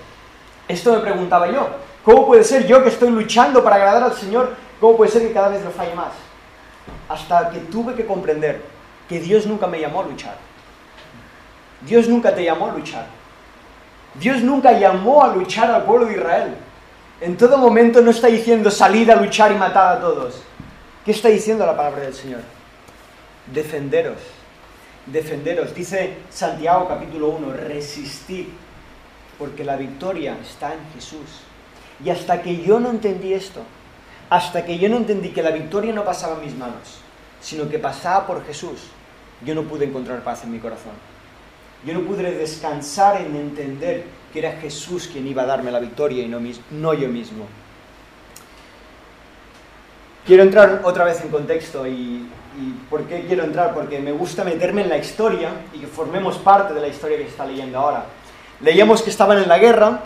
Esto 0.68 0.92
me 0.92 1.00
preguntaba 1.00 1.50
yo. 1.50 1.66
¿Cómo 2.04 2.26
puede 2.26 2.44
ser 2.44 2.66
yo 2.66 2.82
que 2.82 2.90
estoy 2.90 3.10
luchando 3.10 3.64
para 3.64 3.76
agradar 3.76 4.02
al 4.02 4.14
Señor? 4.14 4.54
¿Cómo 4.80 4.96
puede 4.96 5.10
ser 5.10 5.22
que 5.22 5.32
cada 5.32 5.48
vez 5.48 5.64
lo 5.64 5.70
falle 5.70 5.94
más? 5.94 6.12
Hasta 7.08 7.50
que 7.50 7.58
tuve 7.60 7.94
que 7.94 8.06
comprender 8.06 8.62
que 9.08 9.18
Dios 9.18 9.46
nunca 9.46 9.66
me 9.66 9.80
llamó 9.80 10.00
a 10.00 10.04
luchar. 10.04 10.47
Dios 11.82 12.08
nunca 12.08 12.34
te 12.34 12.44
llamó 12.44 12.66
a 12.68 12.72
luchar. 12.72 13.06
Dios 14.14 14.42
nunca 14.42 14.72
llamó 14.72 15.22
a 15.22 15.34
luchar 15.34 15.70
al 15.70 15.84
pueblo 15.84 16.06
de 16.06 16.14
Israel. 16.14 16.54
En 17.20 17.36
todo 17.36 17.58
momento 17.58 18.00
no 18.00 18.10
está 18.10 18.28
diciendo 18.28 18.70
salid 18.70 19.10
a 19.10 19.16
luchar 19.16 19.52
y 19.52 19.56
matar 19.56 19.96
a 19.96 20.00
todos. 20.00 20.42
¿Qué 21.04 21.12
está 21.12 21.28
diciendo 21.28 21.64
la 21.64 21.76
palabra 21.76 22.02
del 22.02 22.14
Señor? 22.14 22.40
Defenderos. 23.52 24.18
Defenderos. 25.06 25.74
Dice 25.74 26.16
Santiago 26.30 26.88
capítulo 26.88 27.28
1, 27.28 27.52
resistid, 27.52 28.46
porque 29.38 29.64
la 29.64 29.76
victoria 29.76 30.36
está 30.42 30.74
en 30.74 30.80
Jesús. 30.94 31.40
Y 32.04 32.10
hasta 32.10 32.42
que 32.42 32.62
yo 32.62 32.78
no 32.78 32.90
entendí 32.90 33.32
esto, 33.32 33.62
hasta 34.30 34.64
que 34.64 34.78
yo 34.78 34.88
no 34.88 34.96
entendí 34.96 35.30
que 35.30 35.42
la 35.42 35.50
victoria 35.50 35.92
no 35.92 36.04
pasaba 36.04 36.36
en 36.36 36.44
mis 36.44 36.56
manos, 36.56 37.00
sino 37.40 37.68
que 37.68 37.78
pasaba 37.78 38.26
por 38.26 38.44
Jesús, 38.44 38.90
yo 39.44 39.54
no 39.54 39.62
pude 39.62 39.86
encontrar 39.86 40.22
paz 40.22 40.44
en 40.44 40.52
mi 40.52 40.58
corazón. 40.58 40.92
Yo 41.84 41.94
no 41.94 42.00
pude 42.00 42.22
descansar 42.32 43.20
en 43.20 43.36
entender 43.36 44.04
que 44.32 44.40
era 44.40 44.52
Jesús 44.60 45.08
quien 45.10 45.26
iba 45.26 45.42
a 45.42 45.46
darme 45.46 45.70
la 45.70 45.78
victoria 45.78 46.22
y 46.22 46.28
no, 46.70 46.94
yo 46.94 47.08
mismo. 47.08 47.46
Quiero 50.26 50.42
entrar 50.42 50.82
otra 50.84 51.04
vez 51.04 51.20
en 51.22 51.28
contexto 51.30 51.86
y, 51.86 51.90
y 51.90 52.86
¿por 52.90 53.04
qué 53.04 53.24
quiero 53.26 53.44
entrar? 53.44 53.72
Porque 53.72 53.98
me 54.00 54.12
gusta 54.12 54.44
meterme 54.44 54.82
en 54.82 54.90
la 54.90 54.98
historia 54.98 55.50
y 55.72 55.78
que 55.78 55.86
formemos 55.86 56.36
parte 56.38 56.74
de 56.74 56.80
la 56.80 56.88
historia 56.88 57.16
que 57.16 57.28
está 57.28 57.46
leyendo 57.46 57.78
ahora. 57.78 58.04
Leíamos 58.60 59.02
que 59.02 59.10
estaban 59.10 59.38
en 59.38 59.48
la 59.48 59.58
guerra, 59.58 60.00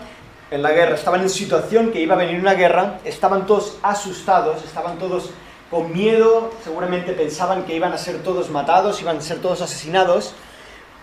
en 0.51 0.61
la 0.61 0.71
guerra, 0.71 0.93
estaban 0.93 1.21
en 1.21 1.29
situación 1.29 1.91
que 1.91 1.99
iba 1.99 2.13
a 2.13 2.17
venir 2.17 2.39
una 2.39 2.53
guerra, 2.53 2.99
estaban 3.03 3.47
todos 3.47 3.79
asustados, 3.81 4.63
estaban 4.63 4.99
todos 4.99 5.31
con 5.71 5.91
miedo, 5.91 6.51
seguramente 6.63 7.13
pensaban 7.13 7.63
que 7.63 7.75
iban 7.75 7.91
a 7.91 7.97
ser 7.97 8.21
todos 8.21 8.51
matados, 8.51 9.01
iban 9.01 9.17
a 9.17 9.21
ser 9.21 9.39
todos 9.39 9.63
asesinados, 9.63 10.35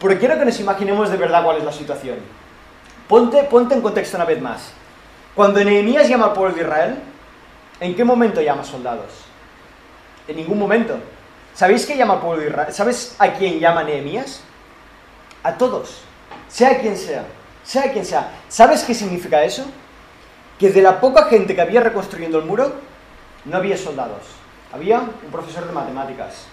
pero 0.01 0.19
quiero 0.19 0.39
que 0.39 0.47
nos 0.47 0.59
imaginemos 0.59 1.11
de 1.11 1.17
verdad 1.17 1.45
cuál 1.45 1.59
es 1.59 1.65
la 1.65 1.73
situación. 1.73 2.17
Ponte, 3.07 3.43
ponte 3.45 3.75
en 3.75 3.83
contexto 3.83 4.17
una 4.17 4.25
vez 4.25 4.41
más. 4.41 4.73
Cuando 5.35 5.63
Nehemías 5.63 6.09
llama 6.09 6.27
al 6.27 6.33
pueblo 6.33 6.55
de 6.55 6.63
Israel, 6.63 6.97
¿en 7.81 7.95
qué 7.95 8.05
momento 8.05 8.41
llama 8.41 8.65
soldados? 8.65 9.11
En 10.27 10.37
ningún 10.37 10.59
momento. 10.59 10.97
¿Sabéis 11.55 11.85
qué 11.85 11.97
llama 11.97 12.15
al 12.15 12.21
pueblo 12.21 12.43
de 12.43 12.49
Israel? 12.49 12.73
¿Sabes 12.73 13.17
a 13.19 13.33
quién 13.33 13.61
llama 13.61 13.85
Nehemías? 13.85 14.43
A 15.43 15.57
todos, 15.57 16.03
sea 16.49 16.79
quien 16.81 16.97
sea, 16.97 17.25
sea 17.63 17.93
quien 17.93 18.05
sea. 18.05 18.31
¿Sabes 18.49 18.85
qué 18.85 18.95
significa 18.95 19.43
eso? 19.45 19.65
Que 20.59 20.71
de 20.71 20.83
la 20.83 21.01
poca 21.01 21.25
gente 21.25 21.55
que 21.55 21.61
había 21.61 21.81
reconstruyendo 21.81 22.39
el 22.39 22.45
muro, 22.45 22.73
no 23.45 23.57
había 23.57 23.77
soldados. 23.77 24.23
Había 24.73 25.01
un 25.01 25.31
profesor 25.33 25.67
de 25.67 25.73
matemáticas. 25.73 26.47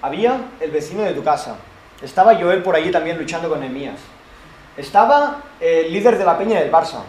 Había 0.00 0.40
el 0.60 0.70
vecino 0.70 1.02
de 1.02 1.12
tu 1.12 1.24
casa. 1.24 1.56
Estaba 2.02 2.34
Joel 2.34 2.62
por 2.62 2.76
allí 2.76 2.90
también 2.90 3.18
luchando 3.18 3.48
con 3.48 3.60
Nehemías. 3.60 3.98
Estaba 4.76 5.42
el 5.60 5.92
líder 5.92 6.18
de 6.18 6.24
la 6.24 6.36
peña 6.36 6.60
del 6.60 6.70
Barça. 6.70 7.02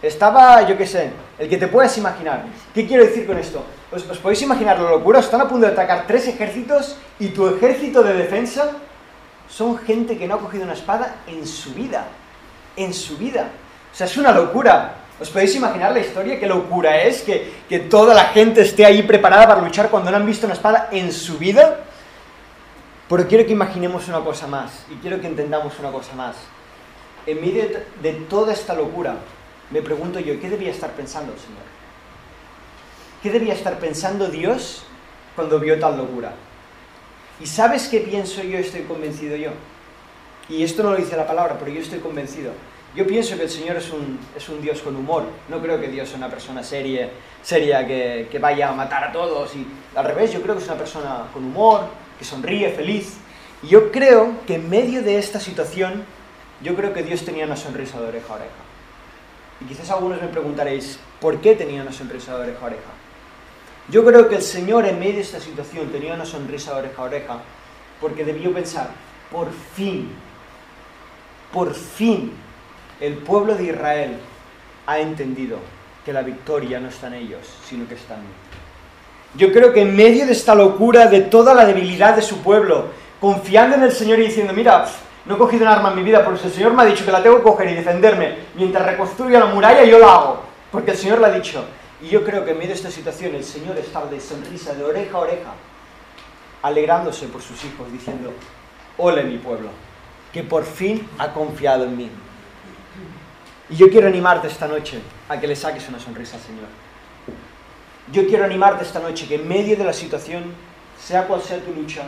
Estaba, 0.00 0.62
yo 0.66 0.76
qué 0.76 0.86
sé, 0.86 1.10
el 1.38 1.48
que 1.48 1.56
te 1.56 1.66
puedas 1.66 1.96
imaginar. 1.98 2.44
¿Qué 2.72 2.86
quiero 2.86 3.04
decir 3.04 3.26
con 3.26 3.38
esto? 3.38 3.64
¿Os, 3.90 4.08
os 4.08 4.18
podéis 4.18 4.42
imaginar 4.42 4.78
la 4.78 4.90
locura? 4.90 5.18
Están 5.18 5.40
a 5.40 5.48
punto 5.48 5.66
de 5.66 5.72
atacar 5.72 6.04
tres 6.06 6.28
ejércitos 6.28 6.96
y 7.18 7.28
tu 7.28 7.48
ejército 7.48 8.02
de 8.02 8.14
defensa 8.14 8.70
son 9.48 9.78
gente 9.78 10.16
que 10.18 10.28
no 10.28 10.34
ha 10.34 10.38
cogido 10.38 10.64
una 10.64 10.74
espada 10.74 11.16
en 11.26 11.46
su 11.46 11.72
vida. 11.72 12.04
En 12.76 12.94
su 12.94 13.16
vida. 13.16 13.48
O 13.92 13.96
sea, 13.96 14.06
es 14.06 14.16
una 14.16 14.32
locura. 14.32 14.94
¿Os 15.20 15.30
podéis 15.30 15.56
imaginar 15.56 15.90
la 15.92 15.98
historia? 15.98 16.38
¿Qué 16.38 16.46
locura 16.46 17.02
es 17.02 17.22
que, 17.22 17.54
que 17.68 17.80
toda 17.80 18.14
la 18.14 18.26
gente 18.26 18.60
esté 18.60 18.84
ahí 18.84 19.02
preparada 19.02 19.48
para 19.48 19.62
luchar 19.62 19.88
cuando 19.88 20.10
no 20.12 20.16
han 20.16 20.26
visto 20.26 20.46
una 20.46 20.54
espada 20.54 20.88
en 20.92 21.10
su 21.10 21.38
vida? 21.38 21.80
Pero 23.08 23.26
quiero 23.26 23.46
que 23.46 23.52
imaginemos 23.52 24.06
una 24.08 24.20
cosa 24.20 24.46
más 24.46 24.84
y 24.90 24.96
quiero 24.96 25.20
que 25.20 25.26
entendamos 25.26 25.78
una 25.78 25.90
cosa 25.90 26.14
más. 26.14 26.36
En 27.26 27.40
medio 27.40 27.64
de, 28.02 28.12
toda 28.28 28.52
esta 28.52 28.74
locura, 28.74 29.16
me 29.70 29.80
pregunto 29.80 30.20
yo, 30.20 30.38
¿qué 30.40 30.50
debía 30.50 30.70
estar 30.70 30.90
pensando 30.92 31.32
el 31.32 31.38
Señor? 31.38 31.62
¿Qué 33.22 33.30
debía 33.30 33.54
estar 33.54 33.78
pensando 33.78 34.28
Dios 34.28 34.84
cuando 35.34 35.58
vio 35.58 35.78
tal 35.78 35.96
locura? 35.96 36.32
¿Y 37.40 37.46
sabes 37.46 37.88
qué 37.88 38.00
pienso 38.00 38.42
yo, 38.42 38.58
estoy 38.58 38.82
convencido 38.82 39.36
yo? 39.36 39.50
Y 40.48 40.62
esto 40.62 40.82
no 40.82 40.90
lo 40.90 40.96
dice 40.96 41.16
la 41.16 41.26
palabra, 41.26 41.56
pero 41.58 41.70
yo 41.70 41.80
estoy 41.80 42.00
convencido. 42.00 42.52
Yo 42.94 43.06
pienso 43.06 43.36
que 43.36 43.44
el 43.44 43.50
Señor 43.50 43.76
es 43.76 43.90
un, 43.90 44.18
es 44.36 44.48
un 44.48 44.60
Dios 44.60 44.80
con 44.80 44.96
humor. 44.96 45.24
No 45.48 45.60
creo 45.60 45.80
que 45.80 45.88
Dios 45.88 46.08
sea 46.08 46.18
una 46.18 46.30
persona 46.30 46.62
seria, 46.62 47.10
seria 47.42 47.86
que, 47.86 48.28
que 48.30 48.38
vaya 48.38 48.70
a 48.70 48.72
matar 48.72 49.04
a 49.04 49.12
todos. 49.12 49.54
Y 49.54 49.66
al 49.94 50.04
revés, 50.04 50.32
yo 50.32 50.40
creo 50.40 50.56
que 50.56 50.62
es 50.62 50.68
una 50.68 50.78
persona 50.78 51.26
con 51.32 51.44
humor, 51.44 51.82
que 52.18 52.24
sonríe, 52.24 52.70
feliz. 52.72 53.14
Y 53.62 53.68
yo 53.68 53.90
creo 53.90 54.34
que 54.46 54.56
en 54.56 54.68
medio 54.68 55.02
de 55.02 55.18
esta 55.18 55.40
situación, 55.40 56.04
yo 56.62 56.74
creo 56.74 56.92
que 56.92 57.02
Dios 57.02 57.24
tenía 57.24 57.44
una 57.44 57.56
sonrisa 57.56 58.00
de 58.00 58.08
oreja 58.08 58.32
a 58.32 58.36
oreja. 58.36 58.50
Y 59.60 59.64
quizás 59.64 59.90
algunos 59.90 60.20
me 60.20 60.28
preguntaréis, 60.28 60.98
¿por 61.20 61.40
qué 61.40 61.54
tenía 61.54 61.82
una 61.82 61.92
sonrisa 61.92 62.36
de 62.36 62.42
oreja 62.42 62.60
a 62.60 62.66
oreja? 62.66 62.90
Yo 63.90 64.04
creo 64.04 64.28
que 64.28 64.36
el 64.36 64.42
Señor 64.42 64.86
en 64.86 64.98
medio 64.98 65.14
de 65.14 65.20
esta 65.20 65.40
situación 65.40 65.90
tenía 65.90 66.14
una 66.14 66.26
sonrisa 66.26 66.72
de 66.74 66.80
oreja 66.80 67.02
a 67.02 67.04
oreja 67.04 67.38
porque 68.00 68.24
debió 68.24 68.52
pensar, 68.52 68.90
por 69.30 69.50
fin, 69.74 70.10
por 71.52 71.74
fin, 71.74 72.32
el 73.00 73.14
pueblo 73.14 73.54
de 73.54 73.64
Israel 73.64 74.18
ha 74.86 74.98
entendido 74.98 75.58
que 76.04 76.12
la 76.12 76.22
victoria 76.22 76.80
no 76.80 76.88
está 76.88 77.08
en 77.08 77.14
ellos, 77.14 77.40
sino 77.66 77.88
que 77.88 77.94
está 77.94 78.14
en 78.14 78.20
mí. 78.20 78.47
Yo 79.34 79.52
creo 79.52 79.72
que 79.72 79.82
en 79.82 79.94
medio 79.94 80.26
de 80.26 80.32
esta 80.32 80.54
locura, 80.54 81.06
de 81.06 81.22
toda 81.22 81.54
la 81.54 81.66
debilidad 81.66 82.16
de 82.16 82.22
su 82.22 82.38
pueblo, 82.38 82.86
confiando 83.20 83.76
en 83.76 83.82
el 83.82 83.92
Señor 83.92 84.18
y 84.20 84.26
diciendo, 84.26 84.52
mira, 84.52 84.86
no 85.26 85.34
he 85.34 85.38
cogido 85.38 85.62
un 85.62 85.68
arma 85.68 85.90
en 85.90 85.96
mi 85.96 86.02
vida, 86.02 86.24
porque 86.24 86.46
el 86.46 86.52
Señor 86.52 86.72
me 86.72 86.82
ha 86.82 86.86
dicho 86.86 87.04
que 87.04 87.12
la 87.12 87.22
tengo 87.22 87.36
que 87.36 87.42
coger 87.42 87.68
y 87.68 87.74
defenderme, 87.74 88.38
mientras 88.54 88.86
reconstruya 88.86 89.38
la 89.38 89.46
muralla, 89.46 89.84
yo 89.84 89.98
la 89.98 90.14
hago, 90.14 90.42
porque 90.72 90.92
el 90.92 90.96
Señor 90.96 91.18
lo 91.18 91.26
ha 91.26 91.30
dicho. 91.30 91.64
Y 92.00 92.08
yo 92.08 92.24
creo 92.24 92.44
que 92.44 92.52
en 92.52 92.58
medio 92.58 92.70
de 92.70 92.76
esta 92.76 92.90
situación 92.90 93.34
el 93.34 93.44
Señor 93.44 93.76
estaba 93.76 94.06
de 94.06 94.20
sonrisa, 94.20 94.72
de 94.72 94.84
oreja 94.84 95.16
a 95.16 95.20
oreja, 95.20 95.52
alegrándose 96.62 97.26
por 97.26 97.42
sus 97.42 97.62
hijos, 97.64 97.92
diciendo, 97.92 98.32
ole 98.96 99.24
mi 99.24 99.38
pueblo, 99.38 99.68
que 100.32 100.42
por 100.42 100.64
fin 100.64 101.06
ha 101.18 101.32
confiado 101.32 101.84
en 101.84 101.96
mí. 101.96 102.10
Y 103.70 103.76
yo 103.76 103.90
quiero 103.90 104.08
animarte 104.08 104.46
esta 104.46 104.66
noche 104.66 105.00
a 105.28 105.38
que 105.38 105.46
le 105.46 105.54
saques 105.54 105.86
una 105.88 105.98
sonrisa 105.98 106.36
al 106.36 106.42
Señor. 106.42 106.87
Yo 108.10 108.26
quiero 108.26 108.44
animarte 108.44 108.84
esta 108.84 109.00
noche 109.00 109.26
que 109.26 109.34
en 109.34 109.46
medio 109.46 109.76
de 109.76 109.84
la 109.84 109.92
situación, 109.92 110.44
sea 110.98 111.26
cual 111.26 111.42
sea 111.42 111.58
tu 111.60 111.74
lucha, 111.74 112.04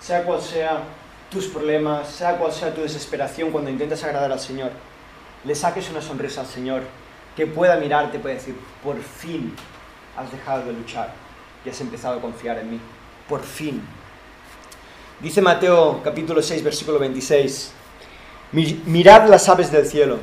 sea 0.00 0.24
cual 0.24 0.40
sea 0.40 0.82
tus 1.30 1.46
problemas, 1.46 2.08
sea 2.08 2.36
cual 2.36 2.52
sea 2.52 2.74
tu 2.74 2.80
desesperación 2.80 3.52
cuando 3.52 3.70
intentas 3.70 4.02
agradar 4.02 4.32
al 4.32 4.40
Señor, 4.40 4.72
le 5.44 5.54
saques 5.54 5.88
una 5.90 6.02
sonrisa 6.02 6.40
al 6.40 6.48
Señor, 6.48 6.82
que 7.36 7.46
pueda 7.46 7.76
mirarte 7.76 8.16
y 8.16 8.20
pueda 8.20 8.34
decir, 8.34 8.56
por 8.82 9.00
fin 9.00 9.54
has 10.16 10.30
dejado 10.32 10.64
de 10.64 10.72
luchar 10.72 11.12
y 11.64 11.70
has 11.70 11.80
empezado 11.80 12.18
a 12.18 12.20
confiar 12.20 12.58
en 12.58 12.72
mí. 12.72 12.80
Por 13.28 13.42
fin. 13.42 13.80
Dice 15.20 15.40
Mateo 15.40 16.00
capítulo 16.02 16.42
6, 16.42 16.64
versículo 16.64 16.98
26, 16.98 17.72
mirad 18.86 19.28
las 19.28 19.48
aves 19.48 19.70
del 19.70 19.86
cielo, 19.86 20.18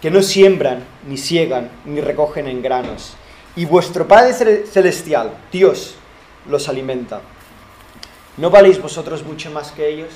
que 0.00 0.10
no 0.10 0.22
siembran, 0.22 0.84
ni 1.06 1.18
ciegan, 1.18 1.70
ni 1.84 2.00
recogen 2.00 2.46
en 2.48 2.62
granos, 2.62 3.14
y 3.54 3.66
vuestro 3.66 4.08
Padre 4.08 4.64
Celestial, 4.66 5.32
Dios, 5.50 5.96
los 6.48 6.68
alimenta. 6.68 7.20
¿No 8.38 8.48
valéis 8.48 8.80
vosotros 8.80 9.22
mucho 9.22 9.50
más 9.50 9.72
que 9.72 9.88
ellos? 9.88 10.10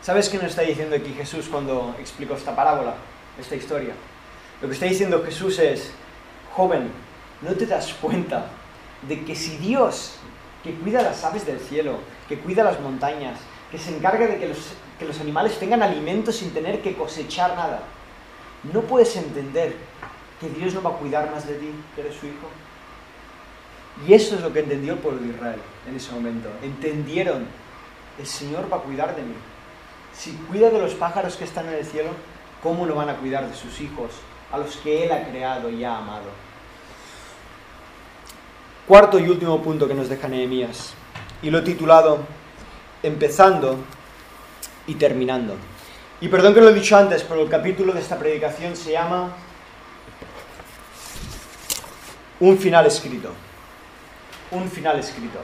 ¿Sabes 0.00 0.30
qué 0.30 0.38
nos 0.38 0.46
está 0.46 0.62
diciendo 0.62 0.96
aquí 0.96 1.12
Jesús 1.12 1.46
cuando 1.50 1.94
explicó 1.98 2.34
esta 2.34 2.56
parábola, 2.56 2.94
esta 3.38 3.54
historia? 3.54 3.92
Lo 4.62 4.68
que 4.68 4.74
está 4.74 4.86
diciendo 4.86 5.22
Jesús 5.22 5.58
es, 5.58 5.90
joven, 6.54 6.90
¿no 7.42 7.52
te 7.52 7.66
das 7.66 7.92
cuenta 8.00 8.46
de 9.06 9.22
que 9.24 9.34
si 9.34 9.58
Dios, 9.58 10.14
que 10.64 10.72
cuida 10.74 11.02
las 11.02 11.22
aves 11.22 11.46
del 11.46 11.60
cielo, 11.60 11.98
que 12.28 12.38
cuida 12.38 12.64
las 12.64 12.80
montañas, 12.80 13.38
que 13.70 13.78
se 13.78 13.94
encarga 13.94 14.26
de 14.26 14.38
que 14.38 14.48
los, 14.48 14.58
que 14.98 15.04
los 15.04 15.20
animales 15.20 15.58
tengan 15.58 15.82
alimento 15.82 16.32
sin 16.32 16.50
tener 16.52 16.80
que 16.80 16.94
cosechar 16.94 17.54
nada, 17.56 17.82
no 18.72 18.80
puedes 18.82 19.14
entender 19.16 19.76
que 20.40 20.48
Dios 20.48 20.74
no 20.74 20.82
va 20.82 20.90
a 20.90 20.94
cuidar 20.94 21.30
más 21.30 21.46
de 21.46 21.54
ti, 21.54 21.70
que 21.94 22.00
eres 22.00 22.16
su 22.16 22.26
hijo? 22.26 22.48
Y 24.06 24.14
eso 24.14 24.36
es 24.36 24.40
lo 24.40 24.52
que 24.52 24.60
entendió 24.60 24.94
el 24.94 24.98
pueblo 24.98 25.20
de 25.20 25.28
Israel 25.28 25.60
en 25.88 25.96
ese 25.96 26.12
momento. 26.12 26.48
Entendieron, 26.62 27.46
el 28.18 28.26
Señor 28.26 28.72
va 28.72 28.78
a 28.78 28.80
cuidar 28.80 29.14
de 29.14 29.22
mí. 29.22 29.34
Si 30.14 30.32
cuida 30.32 30.70
de 30.70 30.80
los 30.80 30.94
pájaros 30.94 31.36
que 31.36 31.44
están 31.44 31.68
en 31.68 31.74
el 31.74 31.84
cielo, 31.84 32.10
¿cómo 32.62 32.86
no 32.86 32.94
van 32.94 33.10
a 33.10 33.16
cuidar 33.16 33.48
de 33.48 33.54
sus 33.54 33.80
hijos, 33.80 34.12
a 34.50 34.58
los 34.58 34.76
que 34.78 35.04
Él 35.04 35.12
ha 35.12 35.28
creado 35.28 35.70
y 35.70 35.84
ha 35.84 35.98
amado? 35.98 36.30
Cuarto 38.88 39.18
y 39.18 39.28
último 39.28 39.62
punto 39.62 39.86
que 39.86 39.94
nos 39.94 40.08
deja 40.08 40.28
Nehemías. 40.28 40.94
Y 41.42 41.50
lo 41.50 41.58
he 41.58 41.62
titulado 41.62 42.18
Empezando 43.02 43.78
y 44.86 44.94
terminando. 44.94 45.54
Y 46.20 46.28
perdón 46.28 46.52
que 46.52 46.60
lo 46.60 46.68
he 46.68 46.74
dicho 46.74 46.96
antes, 46.96 47.22
pero 47.22 47.42
el 47.42 47.48
capítulo 47.48 47.94
de 47.94 48.00
esta 48.00 48.18
predicación 48.18 48.76
se 48.76 48.92
llama 48.92 49.30
Un 52.40 52.58
final 52.58 52.86
escrito 52.86 53.30
un 54.50 54.70
final 54.70 54.98
escrito. 54.98 55.38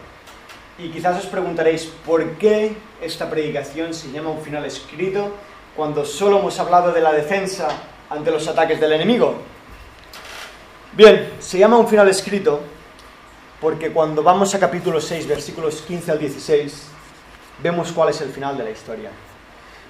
Y 0.79 0.91
quizás 0.91 1.25
os 1.25 1.27
preguntaréis, 1.27 1.87
¿por 2.05 2.33
qué 2.33 2.77
esta 3.01 3.31
predicación 3.31 3.95
se 3.95 4.11
llama 4.11 4.31
un 4.31 4.43
final 4.43 4.65
escrito 4.65 5.31
cuando 5.75 6.05
solo 6.05 6.39
hemos 6.39 6.59
hablado 6.59 6.93
de 6.93 7.01
la 7.01 7.13
defensa 7.13 7.69
ante 8.11 8.31
los 8.31 8.47
ataques 8.49 8.81
del 8.81 8.93
enemigo? 8.93 9.37
Bien, 10.93 11.35
se 11.39 11.59
llama 11.59 11.79
un 11.79 11.89
final 11.89 12.09
escrito 12.09 12.61
porque 13.61 13.91
cuando 13.91 14.23
vamos 14.23 14.55
a 14.55 14.59
capítulo 14.59 15.01
6, 15.01 15.27
versículos 15.27 15.83
15 15.83 16.13
al 16.13 16.19
16, 16.19 16.89
vemos 17.63 17.93
cuál 17.93 18.11
es 18.11 18.21
el 18.21 18.31
final 18.31 18.57
de 18.59 18.65
la 18.65 18.71
historia. 18.71 19.11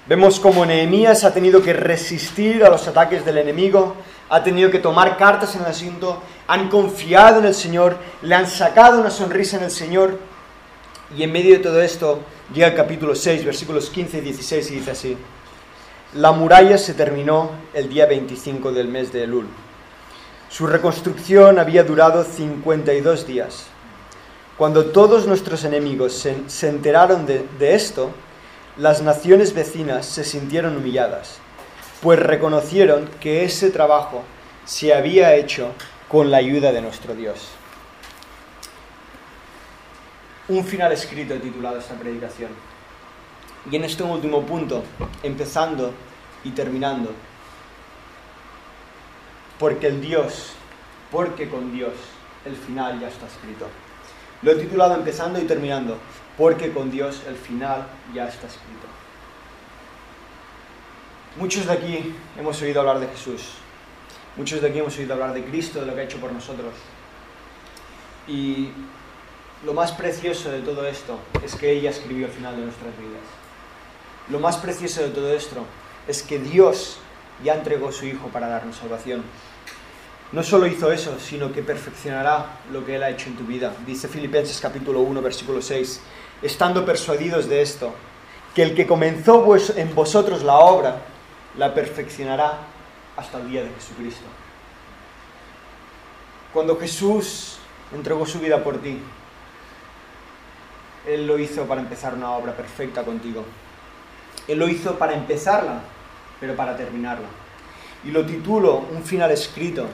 Vemos 0.07 0.39
cómo 0.39 0.65
Nehemías 0.65 1.25
ha 1.25 1.33
tenido 1.33 1.61
que 1.61 1.73
resistir 1.73 2.63
a 2.63 2.69
los 2.69 2.87
ataques 2.87 3.25
del 3.25 3.39
enemigo, 3.39 3.93
ha 4.29 4.41
tenido 4.41 4.71
que 4.71 4.79
tomar 4.79 5.17
cartas 5.17 5.53
en 5.55 5.61
el 5.61 5.67
asunto, 5.67 6.23
han 6.47 6.69
confiado 6.69 7.39
en 7.39 7.45
el 7.45 7.53
Señor, 7.53 7.97
le 8.21 8.33
han 8.33 8.47
sacado 8.47 9.01
una 9.01 9.09
sonrisa 9.09 9.57
en 9.57 9.63
el 9.63 9.71
Señor. 9.71 10.17
Y 11.13 11.23
en 11.23 11.31
medio 11.33 11.55
de 11.55 11.59
todo 11.59 11.81
esto 11.81 12.21
llega 12.53 12.67
el 12.67 12.75
capítulo 12.75 13.15
6, 13.15 13.43
versículos 13.43 13.89
15 13.89 14.19
y 14.19 14.21
16 14.21 14.71
y 14.71 14.75
dice 14.75 14.91
así, 14.91 15.17
la 16.13 16.31
muralla 16.31 16.77
se 16.77 16.93
terminó 16.93 17.51
el 17.73 17.89
día 17.89 18.05
25 18.05 18.71
del 18.71 18.87
mes 18.87 19.11
de 19.11 19.23
Elul. 19.23 19.47
Su 20.47 20.67
reconstrucción 20.67 21.59
había 21.59 21.83
durado 21.83 22.23
52 22.23 23.27
días. 23.27 23.65
Cuando 24.57 24.85
todos 24.85 25.27
nuestros 25.27 25.65
enemigos 25.65 26.13
se, 26.13 26.37
se 26.47 26.69
enteraron 26.69 27.25
de, 27.25 27.45
de 27.59 27.75
esto, 27.75 28.11
las 28.77 29.01
naciones 29.01 29.55
vecinas 29.55 30.05
se 30.05 30.23
sintieron 30.23 30.77
humilladas, 30.77 31.39
pues 32.01 32.19
reconocieron 32.19 33.09
que 33.19 33.43
ese 33.43 33.71
trabajo 33.71 34.23
se 34.65 34.93
había 34.93 35.33
hecho 35.33 35.71
con 36.07 36.29
la 36.29 36.37
ayuda 36.37 36.71
de 36.71 36.81
nuestro 36.81 37.15
Dios. 37.15 37.49
Un 40.47 40.63
final 40.63 40.91
escrito 40.91 41.33
titulado 41.35 41.79
esta 41.79 41.95
predicación. 41.95 42.51
Y 43.69 43.75
en 43.75 43.83
este 43.83 44.03
último 44.03 44.45
punto, 44.45 44.83
empezando 45.23 45.91
y 46.43 46.51
terminando, 46.51 47.11
porque 49.57 49.87
el 49.87 50.01
Dios, 50.01 50.51
porque 51.11 51.49
con 51.49 51.73
Dios 51.73 51.93
el 52.45 52.55
final 52.55 52.99
ya 52.99 53.07
está 53.07 53.25
escrito. 53.25 53.65
Lo 54.41 54.51
he 54.51 54.55
titulado 54.55 54.95
empezando 54.95 55.39
y 55.39 55.45
terminando, 55.45 55.97
porque 56.37 56.71
con 56.71 56.91
Dios 56.91 57.23
el 57.27 57.35
final 57.35 57.87
ya 58.13 58.27
está 58.27 58.47
escrito. 58.47 58.87
Muchos 61.37 61.65
de 61.65 61.73
aquí 61.73 62.15
hemos 62.37 62.61
oído 62.61 62.79
hablar 62.81 62.99
de 62.99 63.07
Jesús, 63.07 63.53
muchos 64.35 64.61
de 64.61 64.69
aquí 64.69 64.79
hemos 64.79 64.97
oído 64.97 65.13
hablar 65.13 65.33
de 65.33 65.43
Cristo, 65.45 65.79
de 65.79 65.85
lo 65.87 65.95
que 65.95 66.01
ha 66.01 66.03
hecho 66.03 66.19
por 66.19 66.31
nosotros. 66.31 66.73
Y 68.27 68.69
lo 69.65 69.73
más 69.73 69.91
precioso 69.91 70.51
de 70.51 70.61
todo 70.61 70.85
esto 70.85 71.19
es 71.43 71.55
que 71.55 71.71
ella 71.71 71.89
escribió 71.89 72.27
el 72.27 72.31
final 72.31 72.55
de 72.55 72.63
nuestras 72.63 72.95
vidas. 72.97 73.23
Lo 74.29 74.39
más 74.39 74.57
precioso 74.57 75.01
de 75.01 75.09
todo 75.09 75.33
esto 75.33 75.65
es 76.07 76.21
que 76.21 76.37
Dios 76.37 76.97
ya 77.43 77.55
entregó 77.55 77.91
su 77.91 78.05
Hijo 78.05 78.27
para 78.27 78.47
darnos 78.47 78.75
salvación. 78.75 79.23
No 80.31 80.43
solo 80.43 80.67
hizo 80.67 80.91
eso, 80.91 81.17
sino 81.19 81.53
que 81.53 81.63
perfeccionará 81.63 82.59
lo 82.71 82.85
que 82.85 82.95
Él 82.95 83.03
ha 83.03 83.09
hecho 83.09 83.29
en 83.29 83.37
tu 83.37 83.45
vida. 83.45 83.73
Dice 83.85 84.07
Filipenses 84.07 84.59
capítulo 84.59 84.99
1, 85.01 85.21
versículo 85.21 85.61
6 85.61 86.01
estando 86.41 86.85
persuadidos 86.85 87.47
de 87.49 87.61
esto, 87.61 87.93
que 88.53 88.63
el 88.63 88.75
que 88.75 88.87
comenzó 88.87 89.55
en 89.75 89.93
vosotros 89.93 90.43
la 90.43 90.57
obra, 90.57 91.01
la 91.57 91.73
perfeccionará 91.73 92.59
hasta 93.15 93.39
el 93.39 93.49
día 93.49 93.63
de 93.63 93.69
Jesucristo. 93.71 94.25
Cuando 96.53 96.77
Jesús 96.77 97.59
entregó 97.93 98.25
su 98.25 98.39
vida 98.39 98.63
por 98.63 98.79
ti, 98.79 98.99
Él 101.07 101.25
lo 101.25 101.39
hizo 101.39 101.65
para 101.65 101.81
empezar 101.81 102.13
una 102.13 102.31
obra 102.31 102.53
perfecta 102.55 103.03
contigo. 103.03 103.43
Él 104.47 104.59
lo 104.59 104.67
hizo 104.67 104.97
para 104.97 105.13
empezarla, 105.13 105.81
pero 106.39 106.55
para 106.55 106.77
terminarla. 106.77 107.27
Y 108.03 108.11
lo 108.11 108.25
titulo 108.25 108.85
Un 108.91 109.03
final 109.03 109.31
escrito, 109.31 109.87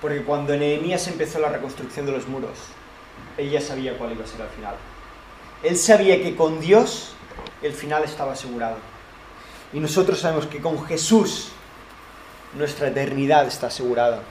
porque 0.00 0.22
cuando 0.22 0.56
Nehemías 0.56 1.06
empezó 1.08 1.38
la 1.38 1.48
reconstrucción 1.48 2.06
de 2.06 2.12
los 2.12 2.26
muros, 2.26 2.56
él 3.36 3.50
ya 3.50 3.60
sabía 3.60 3.96
cuál 3.98 4.12
iba 4.12 4.24
a 4.24 4.26
ser 4.26 4.40
el 4.40 4.48
final. 4.48 4.74
Él 5.62 5.76
sabía 5.76 6.22
que 6.22 6.36
con 6.36 6.60
Dios 6.60 7.12
el 7.62 7.72
final 7.72 8.04
estaba 8.04 8.32
asegurado. 8.32 8.76
Y 9.72 9.80
nosotros 9.80 10.18
sabemos 10.18 10.46
que 10.46 10.60
con 10.60 10.84
Jesús 10.86 11.50
nuestra 12.54 12.88
eternidad 12.88 13.46
está 13.46 13.68
asegurada. 13.68 14.22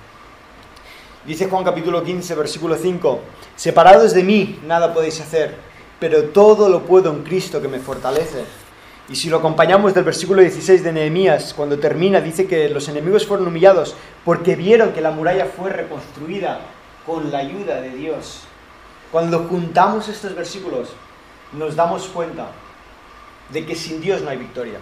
Dice 1.26 1.48
Juan 1.48 1.64
capítulo 1.64 2.04
15, 2.04 2.34
versículo 2.36 2.76
5, 2.76 3.20
separados 3.56 4.14
de 4.14 4.24
mí 4.24 4.60
nada 4.66 4.94
podéis 4.94 5.20
hacer, 5.22 5.56
pero 6.00 6.26
todo 6.30 6.70
lo 6.70 6.84
puedo 6.86 7.12
en 7.12 7.24
Cristo 7.24 7.62
que 7.62 7.68
me 7.68 7.80
fortalece. 7.80 8.44
Y 9.10 9.16
si 9.16 9.28
lo 9.28 9.38
acompañamos 9.38 9.96
del 9.96 10.04
versículo 10.04 10.42
16 10.42 10.84
de 10.84 10.94
Nehemías, 10.94 11.56
cuando 11.56 11.80
termina, 11.80 12.22
dice 12.22 12.46
que 12.46 12.70
los 12.70 12.88
enemigos 12.90 13.26
fueron 13.26 13.48
humillados 13.48 13.96
porque 14.24 14.56
vieron 14.56 14.94
que 14.94 15.02
la 15.02 15.10
muralla 15.10 15.46
fue 15.48 15.72
reconstruida 15.72 16.60
con 17.08 17.32
la 17.32 17.40
ayuda 17.40 17.82
de 17.82 17.90
Dios. 17.90 18.42
Cuando 19.12 19.48
juntamos 19.50 20.08
estos 20.10 20.36
versículos, 20.36 20.90
nos 21.54 21.76
damos 21.76 22.06
cuenta 22.10 22.52
de 23.52 23.66
que 23.66 23.76
sin 23.76 24.00
Dios 24.00 24.22
no 24.22 24.30
hay 24.30 24.38
victoria. 24.38 24.78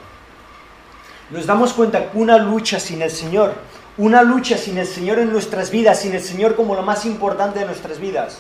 Nos 1.30 1.46
damos 1.46 1.72
cuenta 1.72 2.12
que 2.12 2.18
una 2.18 2.38
lucha 2.38 2.82
sin 2.82 3.02
el 3.02 3.12
Señor, 3.12 3.54
una 3.98 4.24
lucha 4.24 4.58
sin 4.58 4.78
el 4.78 4.88
Señor 4.88 5.20
en 5.20 5.32
nuestras 5.32 5.72
vidas, 5.72 6.02
sin 6.02 6.14
el 6.14 6.22
Señor 6.22 6.58
como 6.58 6.76
lo 6.76 6.82
más 6.82 7.06
importante 7.06 7.60
de 7.60 7.66
nuestras 7.66 7.98
vidas, 7.98 8.40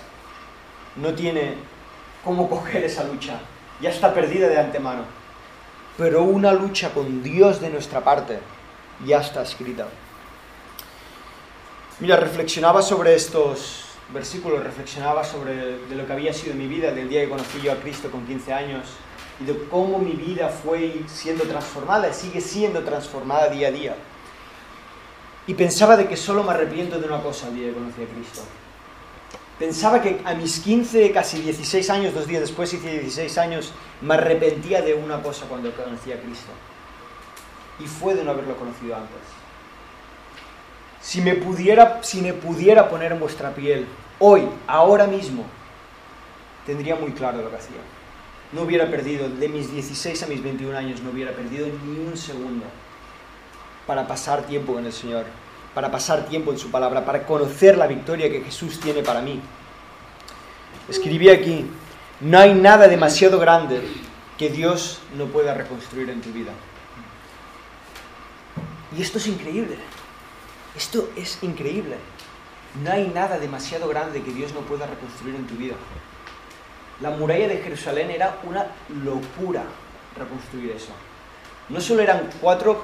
no 0.97 1.13
tiene 1.13 1.53
cómo 2.25 2.49
coger 2.49 2.83
esa 2.83 3.05
lucha. 3.05 3.39
Ya 3.79 3.89
está 3.89 4.13
perdida 4.13 4.49
de 4.49 4.59
antemano 4.59 5.16
pero 5.97 6.23
una 6.23 6.53
lucha 6.53 6.91
con 6.93 7.23
Dios 7.23 7.59
de 7.59 7.69
nuestra 7.69 8.03
parte 8.03 8.39
ya 9.05 9.19
está 9.19 9.41
escrita. 9.41 9.87
Mira, 11.99 12.15
reflexionaba 12.17 12.83
sobre 12.83 13.15
estos 13.15 13.85
versículos, 14.13 14.63
reflexionaba 14.63 15.23
sobre 15.23 15.79
de 15.79 15.95
lo 15.95 16.05
que 16.05 16.13
había 16.13 16.31
sido 16.31 16.53
mi 16.53 16.67
vida 16.67 16.91
del 16.91 17.09
día 17.09 17.21
que 17.21 17.29
conocí 17.29 17.59
yo 17.61 17.71
a 17.71 17.75
Cristo 17.77 18.11
con 18.11 18.25
15 18.27 18.53
años 18.53 18.85
y 19.39 19.45
de 19.45 19.57
cómo 19.69 19.97
mi 19.97 20.11
vida 20.11 20.49
fue 20.49 21.01
siendo 21.07 21.43
transformada 21.45 22.09
y 22.09 22.13
sigue 22.13 22.41
siendo 22.41 22.83
transformada 22.83 23.49
día 23.49 23.69
a 23.69 23.71
día. 23.71 23.95
Y 25.47 25.53
pensaba 25.53 25.97
de 25.97 26.07
que 26.07 26.17
solo 26.17 26.43
me 26.43 26.51
arrepiento 26.51 26.99
de 26.99 27.07
una 27.07 27.21
cosa 27.21 27.47
el 27.47 27.55
día 27.55 27.67
que 27.69 27.73
conocí 27.73 28.03
a 28.03 28.07
Cristo. 28.07 28.41
Pensaba 29.59 30.01
que 30.01 30.21
a 30.23 30.35
mis 30.35 30.59
15, 30.59 31.11
casi 31.11 31.41
16 31.41 31.89
años, 31.89 32.13
dos 32.13 32.27
días 32.27 32.41
después 32.41 32.71
hice 32.73 32.91
16 32.99 33.37
años, 33.39 33.73
me 34.01 34.13
arrepentía 34.13 34.83
de 34.83 34.93
una 34.93 35.21
cosa 35.23 35.47
cuando 35.47 35.71
conocí 35.75 36.11
a 36.11 36.21
Cristo. 36.21 36.51
Y 37.79 37.87
fue 37.87 38.13
de 38.13 38.23
no 38.23 38.31
haberlo 38.31 38.55
conocido 38.55 38.95
antes. 38.95 39.17
Si 41.01 41.21
me 41.21 41.33
pudiera, 41.33 42.03
si 42.03 42.21
me 42.21 42.33
pudiera 42.33 42.87
poner 42.87 43.13
en 43.13 43.19
vuestra 43.19 43.55
piel, 43.55 43.87
hoy, 44.19 44.47
ahora 44.67 45.07
mismo, 45.07 45.43
tendría 46.65 46.95
muy 46.95 47.13
claro 47.13 47.41
lo 47.41 47.49
que 47.49 47.55
hacía. 47.55 47.77
No 48.51 48.61
hubiera 48.61 48.89
perdido, 48.89 49.27
de 49.27 49.49
mis 49.49 49.71
16 49.71 50.21
a 50.21 50.27
mis 50.27 50.43
21 50.43 50.77
años, 50.77 51.01
no 51.01 51.09
hubiera 51.09 51.31
perdido 51.31 51.67
ni 51.67 51.99
un 51.99 52.15
segundo 52.15 52.65
para 53.87 54.07
pasar 54.07 54.43
tiempo 54.43 54.73
con 54.73 54.85
el 54.85 54.93
Señor 54.93 55.25
para 55.77 55.91
pasar 55.91 56.25
tiempo 56.25 56.51
en 56.51 56.57
su 56.57 56.71
palabra, 56.71 57.05
para 57.05 57.23
conocer 57.23 57.77
la 57.77 57.85
victoria 57.85 58.31
que 58.31 58.41
Jesús 58.41 58.79
tiene 58.79 59.03
para 59.03 59.21
mí. 59.21 59.39
Escribí 60.89 61.29
aquí, 61.29 61.67
no 62.19 62.39
hay 62.39 62.55
nada 62.55 62.87
demasiado 62.87 63.37
grande 63.37 63.83
que 64.39 64.49
Dios 64.49 65.01
no 65.15 65.25
pueda 65.25 65.53
reconstruir 65.53 66.09
en 66.09 66.19
tu 66.19 66.31
vida. 66.31 66.51
Y 68.97 69.03
esto 69.03 69.19
es 69.19 69.27
increíble. 69.27 69.77
Esto 70.75 71.11
es 71.15 71.37
increíble. 71.43 71.97
No 72.83 72.91
hay 72.91 73.11
nada 73.13 73.37
demasiado 73.37 73.87
grande 73.87 74.23
que 74.23 74.33
Dios 74.33 74.55
no 74.55 74.61
pueda 74.61 74.87
reconstruir 74.87 75.35
en 75.35 75.45
tu 75.45 75.53
vida. 75.57 75.75
La 77.01 77.11
muralla 77.11 77.49
de 77.49 77.57
Jerusalén 77.57 78.09
era 78.09 78.39
una 78.45 78.65
locura 79.05 79.61
reconstruir 80.17 80.71
eso. 80.71 80.93
No 81.69 81.79
solo 81.79 82.01
eran 82.01 82.31
cuatro 82.41 82.83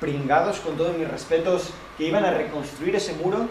pringados, 0.00 0.60
con 0.60 0.76
todos 0.76 0.96
mis 0.96 1.08
respetos, 1.08 1.70
que 1.96 2.04
iban 2.04 2.24
a 2.24 2.32
reconstruir 2.32 2.96
ese 2.96 3.12
muro, 3.14 3.48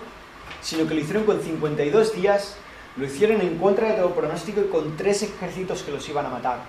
sino 0.62 0.88
que 0.88 0.96
lo 0.96 1.00
hicieron 1.00 1.24
con 1.24 1.42
52 1.42 2.14
días, 2.14 2.58
lo 2.98 3.06
hicieron 3.06 3.42
en 3.42 3.58
contra 3.58 3.90
de 3.90 3.94
todo 3.94 4.14
pronóstico 4.14 4.62
y 4.62 4.66
con 4.66 4.98
tres 4.98 5.24
ejércitos 5.24 5.84
que 5.84 5.92
los 5.92 6.08
iban 6.10 6.26
a 6.26 6.30
matar. 6.30 6.60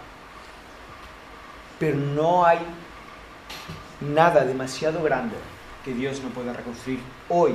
Pero 1.78 1.96
no 1.96 2.44
hay 2.44 2.58
nada 4.00 4.44
demasiado 4.44 5.02
grande 5.02 5.36
que 5.84 5.94
Dios 5.94 6.20
no 6.22 6.28
pueda 6.28 6.52
reconstruir 6.52 7.00
hoy, 7.28 7.54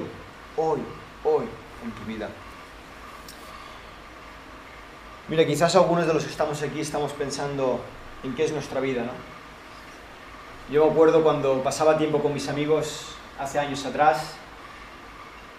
hoy, 0.58 0.80
hoy 1.24 1.46
en 1.84 1.92
tu 1.92 2.04
vida. 2.06 2.28
Mira, 5.28 5.46
quizás 5.46 5.76
algunos 5.76 6.06
de 6.06 6.14
los 6.14 6.24
que 6.24 6.30
estamos 6.30 6.62
aquí 6.62 6.80
estamos 6.80 7.12
pensando 7.14 7.82
en 8.24 8.36
qué 8.36 8.46
es 8.46 8.52
nuestra 8.52 8.80
vida, 8.80 9.04
¿no? 9.04 9.35
Yo 10.72 10.84
me 10.84 10.92
acuerdo 10.92 11.22
cuando 11.22 11.62
pasaba 11.62 11.96
tiempo 11.96 12.24
con 12.24 12.34
mis 12.34 12.50
amigos 12.50 13.06
hace 13.40 13.60
años 13.60 13.86
atrás, 13.86 14.34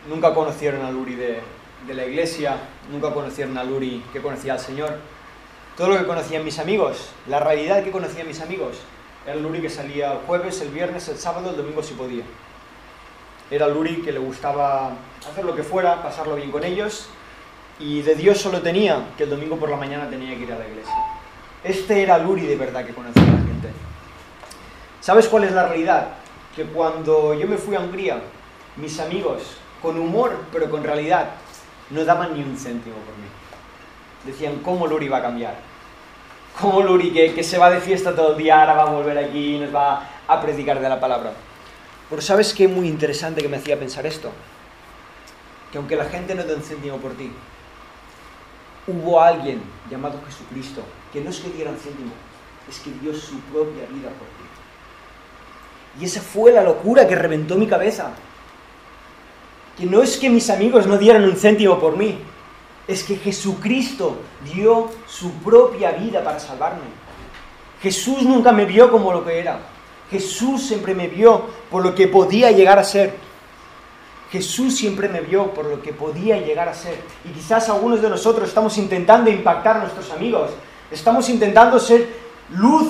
nunca 0.08 0.34
conocieron 0.34 0.84
a 0.84 0.90
Luri 0.90 1.14
de, 1.14 1.42
la 1.94 2.04
iglesia, 2.04 2.56
nunca 2.90 3.14
conocieron 3.14 3.56
a 3.56 3.62
Luri 3.62 4.02
que 4.12 4.20
conocía 4.20 4.54
al 4.54 4.58
Señor. 4.58 4.98
Todo 5.76 5.90
lo 5.90 5.98
que 5.98 6.06
conocían 6.06 6.44
mis 6.44 6.58
amigos, 6.58 7.10
la 7.28 7.38
realidad 7.38 7.84
que 7.84 7.92
conocían 7.92 8.26
mis 8.26 8.40
amigos, 8.40 8.78
era 9.24 9.36
Luri 9.36 9.60
que 9.60 9.70
salía 9.70 10.12
el 10.12 10.18
jueves, 10.26 10.60
el 10.60 10.70
viernes, 10.70 11.06
el 11.06 11.18
sábado, 11.18 11.50
el 11.50 11.56
domingo 11.56 11.84
si 11.84 11.94
podía. 11.94 12.24
Era 13.48 13.68
Luri 13.68 14.02
que 14.02 14.10
le 14.10 14.18
gustaba 14.18 14.90
hacer 15.30 15.44
lo 15.44 15.54
que 15.54 15.62
fuera, 15.62 16.02
pasarlo 16.02 16.34
bien 16.34 16.50
con 16.50 16.64
ellos, 16.64 17.10
y 17.78 18.02
de 18.02 18.16
Dios 18.16 18.38
solo 18.38 18.60
tenía 18.60 19.10
que 19.16 19.22
el 19.22 19.30
domingo 19.30 19.54
por 19.56 19.70
la 19.70 19.76
mañana 19.76 20.10
tenía 20.10 20.36
que 20.36 20.42
ir 20.42 20.52
a 20.52 20.58
la 20.58 20.66
iglesia. 20.66 20.96
Este 21.62 22.02
era 22.02 22.18
Luri 22.18 22.44
de 22.46 22.56
verdad 22.56 22.84
que 22.84 22.92
conocía. 22.92 23.45
¿Sabes 25.06 25.28
cuál 25.28 25.44
es 25.44 25.52
la 25.52 25.68
realidad? 25.68 26.08
Que 26.56 26.64
cuando 26.64 27.32
yo 27.32 27.46
me 27.46 27.58
fui 27.58 27.76
a 27.76 27.78
Hungría, 27.78 28.20
mis 28.74 28.98
amigos, 28.98 29.40
con 29.80 29.96
humor, 30.00 30.36
pero 30.50 30.68
con 30.68 30.82
realidad, 30.82 31.28
no 31.90 32.04
daban 32.04 32.34
ni 32.34 32.42
un 32.42 32.56
céntimo 32.58 32.96
por 32.96 33.14
mí. 33.14 33.28
Decían, 34.24 34.58
¿cómo 34.64 34.84
Luri 34.88 35.06
va 35.06 35.18
a 35.18 35.22
cambiar? 35.22 35.54
¿Cómo 36.60 36.82
Luri, 36.82 37.12
que, 37.12 37.32
que 37.32 37.44
se 37.44 37.56
va 37.56 37.70
de 37.70 37.80
fiesta 37.80 38.16
todo 38.16 38.32
el 38.32 38.38
día, 38.38 38.58
ahora 38.58 38.74
va 38.74 38.82
a 38.82 38.92
volver 38.94 39.16
aquí 39.16 39.54
y 39.54 39.58
nos 39.60 39.72
va 39.72 40.08
a 40.26 40.40
predicar 40.40 40.80
de 40.80 40.88
la 40.88 40.98
palabra? 40.98 41.34
Pero 42.10 42.20
¿sabes 42.20 42.52
qué 42.52 42.66
muy 42.66 42.88
interesante 42.88 43.40
que 43.40 43.48
me 43.48 43.58
hacía 43.58 43.78
pensar 43.78 44.06
esto? 44.06 44.32
Que 45.70 45.78
aunque 45.78 45.94
la 45.94 46.06
gente 46.06 46.34
no 46.34 46.42
un 46.42 46.62
céntimo 46.64 46.96
por 46.96 47.12
ti, 47.12 47.30
hubo 48.88 49.20
alguien 49.20 49.62
llamado 49.88 50.18
Jesucristo 50.26 50.82
que 51.12 51.20
no 51.20 51.30
es 51.30 51.38
que 51.38 51.50
diera 51.50 51.70
un 51.70 51.78
céntimo, 51.78 52.10
es 52.68 52.80
que 52.80 52.90
dio 53.00 53.14
su 53.14 53.38
propia 53.42 53.86
vida 53.86 54.08
por 54.08 54.26
ti. 54.26 54.35
Y 56.00 56.04
esa 56.04 56.20
fue 56.20 56.52
la 56.52 56.62
locura 56.62 57.06
que 57.06 57.14
reventó 57.14 57.56
mi 57.56 57.66
cabeza. 57.66 58.10
Que 59.78 59.86
no 59.86 60.02
es 60.02 60.16
que 60.16 60.30
mis 60.30 60.50
amigos 60.50 60.86
no 60.86 60.98
dieran 60.98 61.24
un 61.24 61.36
céntimo 61.36 61.78
por 61.78 61.96
mí, 61.96 62.18
es 62.88 63.02
que 63.02 63.16
Jesucristo 63.16 64.16
dio 64.44 64.90
su 65.06 65.32
propia 65.32 65.92
vida 65.92 66.22
para 66.22 66.38
salvarme. 66.38 66.84
Jesús 67.82 68.22
nunca 68.22 68.52
me 68.52 68.64
vio 68.64 68.90
como 68.90 69.12
lo 69.12 69.24
que 69.24 69.38
era. 69.38 69.58
Jesús 70.10 70.66
siempre 70.66 70.94
me 70.94 71.08
vio 71.08 71.46
por 71.70 71.84
lo 71.84 71.94
que 71.94 72.08
podía 72.08 72.52
llegar 72.52 72.78
a 72.78 72.84
ser. 72.84 73.14
Jesús 74.30 74.76
siempre 74.76 75.08
me 75.08 75.20
vio 75.20 75.52
por 75.52 75.66
lo 75.66 75.82
que 75.82 75.92
podía 75.92 76.38
llegar 76.38 76.68
a 76.68 76.74
ser. 76.74 77.00
Y 77.24 77.30
quizás 77.30 77.68
algunos 77.68 78.00
de 78.02 78.08
nosotros 78.08 78.48
estamos 78.48 78.76
intentando 78.78 79.30
impactar 79.30 79.76
a 79.76 79.80
nuestros 79.80 80.10
amigos. 80.10 80.50
Estamos 80.90 81.28
intentando 81.28 81.78
ser 81.78 82.08
luz 82.50 82.88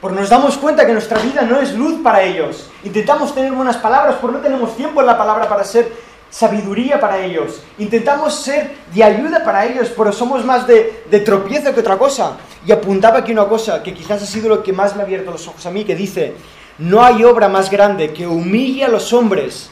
porque 0.00 0.20
nos 0.20 0.28
damos 0.28 0.56
cuenta 0.56 0.86
que 0.86 0.92
nuestra 0.92 1.18
vida 1.18 1.42
no 1.42 1.58
es 1.60 1.74
luz 1.74 2.00
para 2.02 2.22
ellos. 2.22 2.70
Intentamos 2.84 3.34
tener 3.34 3.52
buenas 3.52 3.78
palabras, 3.78 4.16
pero 4.20 4.32
no 4.32 4.38
tenemos 4.38 4.76
tiempo 4.76 5.00
en 5.00 5.06
la 5.06 5.18
palabra 5.18 5.48
para 5.48 5.64
ser 5.64 5.92
sabiduría 6.30 7.00
para 7.00 7.18
ellos. 7.18 7.62
Intentamos 7.78 8.34
ser 8.34 8.76
de 8.94 9.02
ayuda 9.02 9.42
para 9.44 9.66
ellos, 9.66 9.92
pero 9.96 10.12
somos 10.12 10.44
más 10.44 10.66
de, 10.66 11.04
de 11.10 11.20
tropiezo 11.20 11.74
que 11.74 11.80
otra 11.80 11.98
cosa. 11.98 12.36
Y 12.64 12.70
apuntaba 12.70 13.18
aquí 13.18 13.32
una 13.32 13.46
cosa 13.46 13.82
que 13.82 13.92
quizás 13.92 14.22
ha 14.22 14.26
sido 14.26 14.48
lo 14.48 14.62
que 14.62 14.72
más 14.72 14.94
me 14.94 15.02
ha 15.02 15.04
abierto 15.04 15.32
los 15.32 15.48
ojos 15.48 15.66
a 15.66 15.70
mí, 15.70 15.84
que 15.84 15.96
dice, 15.96 16.36
no 16.78 17.02
hay 17.02 17.24
obra 17.24 17.48
más 17.48 17.68
grande 17.68 18.12
que 18.12 18.26
humille 18.26 18.84
a 18.84 18.88
los 18.88 19.12
hombres 19.12 19.70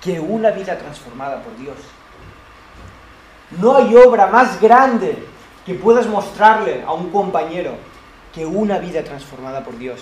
que 0.00 0.20
una 0.20 0.50
vida 0.50 0.78
transformada 0.78 1.42
por 1.42 1.56
Dios. 1.56 1.76
No 3.58 3.76
hay 3.76 3.96
obra 3.96 4.28
más 4.28 4.60
grande 4.60 5.16
que 5.66 5.74
puedas 5.74 6.06
mostrarle 6.06 6.84
a 6.86 6.92
un 6.92 7.10
compañero 7.10 7.72
que 8.34 8.44
una 8.44 8.78
vida 8.78 9.04
transformada 9.04 9.62
por 9.64 9.78
Dios. 9.78 10.00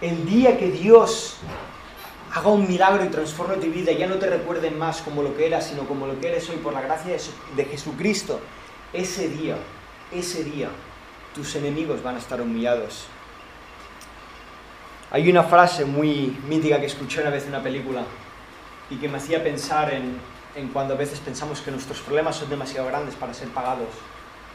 El 0.00 0.26
día 0.26 0.58
que 0.58 0.70
Dios 0.70 1.36
haga 2.34 2.48
un 2.50 2.66
milagro 2.66 3.04
y 3.04 3.08
transforme 3.08 3.56
tu 3.56 3.68
vida, 3.70 3.92
ya 3.92 4.06
no 4.06 4.16
te 4.16 4.28
recuerden 4.28 4.78
más 4.78 5.00
como 5.00 5.22
lo 5.22 5.36
que 5.36 5.46
eras, 5.46 5.66
sino 5.66 5.86
como 5.86 6.06
lo 6.06 6.18
que 6.20 6.28
eres 6.28 6.48
hoy 6.50 6.56
por 6.56 6.72
la 6.72 6.80
gracia 6.80 7.16
de 7.56 7.64
Jesucristo, 7.64 8.40
ese 8.92 9.28
día, 9.28 9.56
ese 10.10 10.44
día, 10.44 10.68
tus 11.34 11.54
enemigos 11.56 12.02
van 12.02 12.16
a 12.16 12.18
estar 12.18 12.40
humillados. 12.40 13.06
Hay 15.10 15.30
una 15.30 15.44
frase 15.44 15.84
muy 15.84 16.38
mítica 16.48 16.80
que 16.80 16.86
escuché 16.86 17.20
una 17.20 17.30
vez 17.30 17.44
en 17.44 17.50
una 17.50 17.62
película 17.62 18.02
y 18.88 18.96
que 18.96 19.08
me 19.08 19.18
hacía 19.18 19.42
pensar 19.42 19.92
en, 19.92 20.18
en 20.56 20.68
cuando 20.68 20.94
a 20.94 20.96
veces 20.96 21.20
pensamos 21.20 21.60
que 21.60 21.70
nuestros 21.70 22.00
problemas 22.00 22.36
son 22.36 22.48
demasiado 22.48 22.86
grandes 22.88 23.14
para 23.14 23.34
ser 23.34 23.48
pagados 23.48 23.88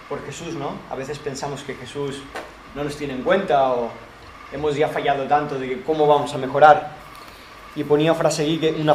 por 0.09 0.23
Jesús, 0.25 0.55
¿no? 0.55 0.73
A 0.89 0.95
veces 0.95 1.19
pensamos 1.19 1.61
que 1.61 1.75
Jesús 1.75 2.21
no 2.77 2.83
nos 2.83 2.95
tiene 2.95 3.15
en 3.15 3.23
cuenta 3.23 3.71
o 3.73 3.89
hemos 4.53 4.75
ya 4.75 4.87
fallado 4.87 5.23
tanto 5.23 5.57
de 5.57 5.67
que 5.67 5.81
cómo 5.81 6.05
vamos 6.05 6.31
a 6.35 6.37
mejorar. 6.37 6.91
Y 7.75 7.83
ponía 7.83 8.13
una 8.13 8.19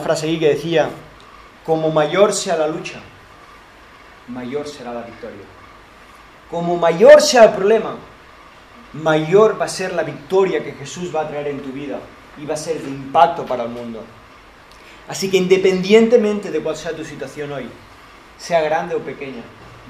frase 0.01 0.27
aquí 0.27 0.39
que 0.39 0.49
decía, 0.49 0.89
como 1.67 1.91
mayor 1.91 2.33
sea 2.33 2.57
la 2.57 2.69
lucha, 2.69 3.01
mayor 4.29 4.69
será 4.69 4.95
la 4.95 5.03
victoria. 5.03 5.45
Como 6.49 6.77
mayor 6.77 7.21
sea 7.21 7.45
el 7.47 7.51
problema, 7.51 7.97
mayor 8.93 9.61
va 9.61 9.65
a 9.65 9.69
ser 9.69 9.93
la 9.95 10.05
victoria 10.05 10.63
que 10.63 10.73
Jesús 10.73 11.15
va 11.15 11.23
a 11.23 11.29
traer 11.29 11.49
en 11.49 11.61
tu 11.61 11.73
vida 11.73 11.99
y 12.39 12.47
va 12.47 12.55
a 12.55 12.57
ser 12.57 12.81
de 12.81 12.89
impacto 12.89 13.45
para 13.45 13.65
el 13.65 13.71
mundo. 13.71 14.05
Así 15.09 15.29
que 15.29 15.39
independientemente 15.39 16.53
de 16.53 16.61
cuál 16.61 16.77
sea 16.77 16.95
tu 16.95 17.05
situación 17.05 17.51
hoy, 17.51 17.69
sea 18.39 18.61
grande 18.61 18.95
o 18.95 19.01
pequeña, 19.01 19.43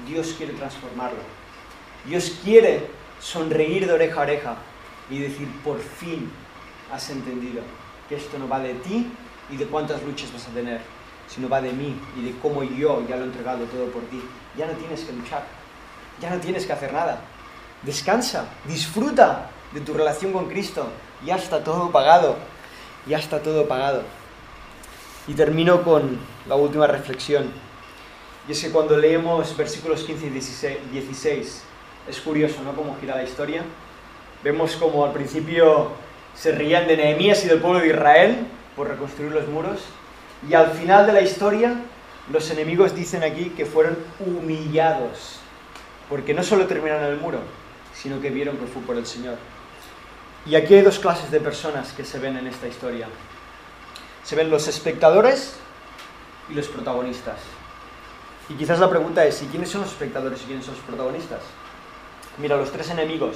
Dios 0.07 0.33
quiere 0.35 0.53
transformarlo. 0.53 1.19
Dios 2.05 2.39
quiere 2.43 3.02
sonreír 3.23 3.87
de 3.87 3.93
oreja 3.93 4.19
a 4.19 4.23
oreja 4.23 4.55
y 5.09 5.19
decir, 5.19 5.47
por 5.63 5.79
fin 5.79 6.29
has 6.91 7.09
entendido 7.09 7.61
que 8.09 8.15
esto 8.17 8.37
no 8.37 8.47
va 8.47 8.59
de 8.59 8.73
ti 8.75 9.09
y 9.49 9.55
de 9.55 9.65
cuántas 9.65 10.03
luchas 10.03 10.31
vas 10.33 10.47
a 10.47 10.51
tener, 10.51 10.81
sino 11.27 11.47
va 11.47 11.61
de 11.61 11.71
mí 11.71 11.97
y 12.17 12.25
de 12.25 12.37
cómo 12.39 12.63
yo 12.63 13.05
ya 13.07 13.15
lo 13.15 13.23
he 13.23 13.27
entregado 13.27 13.65
todo 13.65 13.85
por 13.87 14.03
ti. 14.03 14.21
Ya 14.57 14.67
no 14.67 14.73
tienes 14.73 15.01
que 15.01 15.13
luchar, 15.13 15.43
ya 16.21 16.29
no 16.29 16.39
tienes 16.39 16.65
que 16.65 16.73
hacer 16.73 16.91
nada. 16.91 17.21
Descansa, 17.83 18.45
disfruta 18.65 19.49
de 19.71 19.81
tu 19.81 19.93
relación 19.93 20.33
con 20.33 20.47
Cristo. 20.47 20.87
Ya 21.25 21.35
está 21.35 21.63
todo 21.63 21.91
pagado, 21.91 22.35
ya 23.07 23.17
está 23.17 23.41
todo 23.41 23.67
pagado. 23.67 24.03
Y 25.27 25.33
termino 25.33 25.83
con 25.83 26.19
la 26.47 26.55
última 26.55 26.87
reflexión. 26.87 27.51
Y 28.47 28.51
es 28.51 28.61
que 28.61 28.71
cuando 28.71 28.97
leemos 28.97 29.55
versículos 29.55 30.03
15 30.03 30.27
y 30.27 30.29
16, 30.29 31.63
es 32.07 32.19
curioso, 32.19 32.61
¿no? 32.63 32.75
Cómo 32.75 32.97
gira 32.99 33.15
la 33.15 33.23
historia. 33.23 33.63
Vemos 34.43 34.75
como 34.75 35.05
al 35.05 35.13
principio 35.13 35.91
se 36.35 36.51
rían 36.51 36.87
de 36.87 36.97
Nehemías 36.97 37.43
y 37.45 37.47
del 37.47 37.59
pueblo 37.59 37.79
de 37.79 37.87
Israel 37.87 38.47
por 38.75 38.89
reconstruir 38.89 39.31
los 39.31 39.47
muros. 39.47 39.81
Y 40.47 40.53
al 40.53 40.71
final 40.71 41.07
de 41.07 41.13
la 41.13 41.21
historia, 41.21 41.75
los 42.31 42.49
enemigos 42.51 42.95
dicen 42.95 43.23
aquí 43.23 43.51
que 43.51 43.65
fueron 43.65 43.97
humillados. 44.19 45.39
Porque 46.09 46.33
no 46.33 46.43
solo 46.43 46.67
terminaron 46.67 47.05
el 47.05 47.17
muro, 47.17 47.39
sino 47.93 48.19
que 48.19 48.29
vieron 48.29 48.57
que 48.57 48.67
fue 48.67 48.81
por 48.81 48.97
el 48.97 49.05
Señor. 49.05 49.37
Y 50.45 50.55
aquí 50.55 50.73
hay 50.73 50.81
dos 50.81 50.99
clases 50.99 51.31
de 51.31 51.39
personas 51.39 51.93
que 51.93 52.03
se 52.03 52.19
ven 52.19 52.37
en 52.37 52.47
esta 52.47 52.67
historia. 52.67 53.07
Se 54.23 54.35
ven 54.35 54.49
los 54.49 54.67
espectadores 54.67 55.55
y 56.49 56.53
los 56.53 56.67
protagonistas. 56.67 57.39
Y 58.49 58.55
quizás 58.55 58.79
la 58.79 58.89
pregunta 58.89 59.23
es, 59.25 59.41
¿y 59.41 59.45
quiénes 59.45 59.69
son 59.69 59.81
los 59.81 59.91
espectadores 59.91 60.41
y 60.41 60.45
quiénes 60.45 60.65
son 60.65 60.75
los 60.75 60.83
protagonistas? 60.83 61.39
Mira, 62.39 62.57
los 62.57 62.71
tres 62.71 62.89
enemigos, 62.89 63.35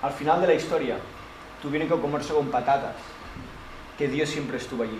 al 0.00 0.12
final 0.12 0.40
de 0.40 0.46
la 0.46 0.54
historia, 0.54 0.96
tuvieron 1.60 1.88
que 1.88 2.00
comerse 2.00 2.32
con 2.32 2.50
patatas, 2.50 2.96
que 3.98 4.08
Dios 4.08 4.30
siempre 4.30 4.56
estuvo 4.56 4.82
allí. 4.82 4.98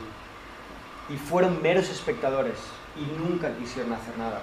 Y 1.09 1.17
fueron 1.17 1.63
meros 1.63 1.89
espectadores 1.89 2.59
y 2.97 3.19
nunca 3.19 3.57
quisieron 3.57 3.95
hacer 3.95 4.17
nada. 4.19 4.43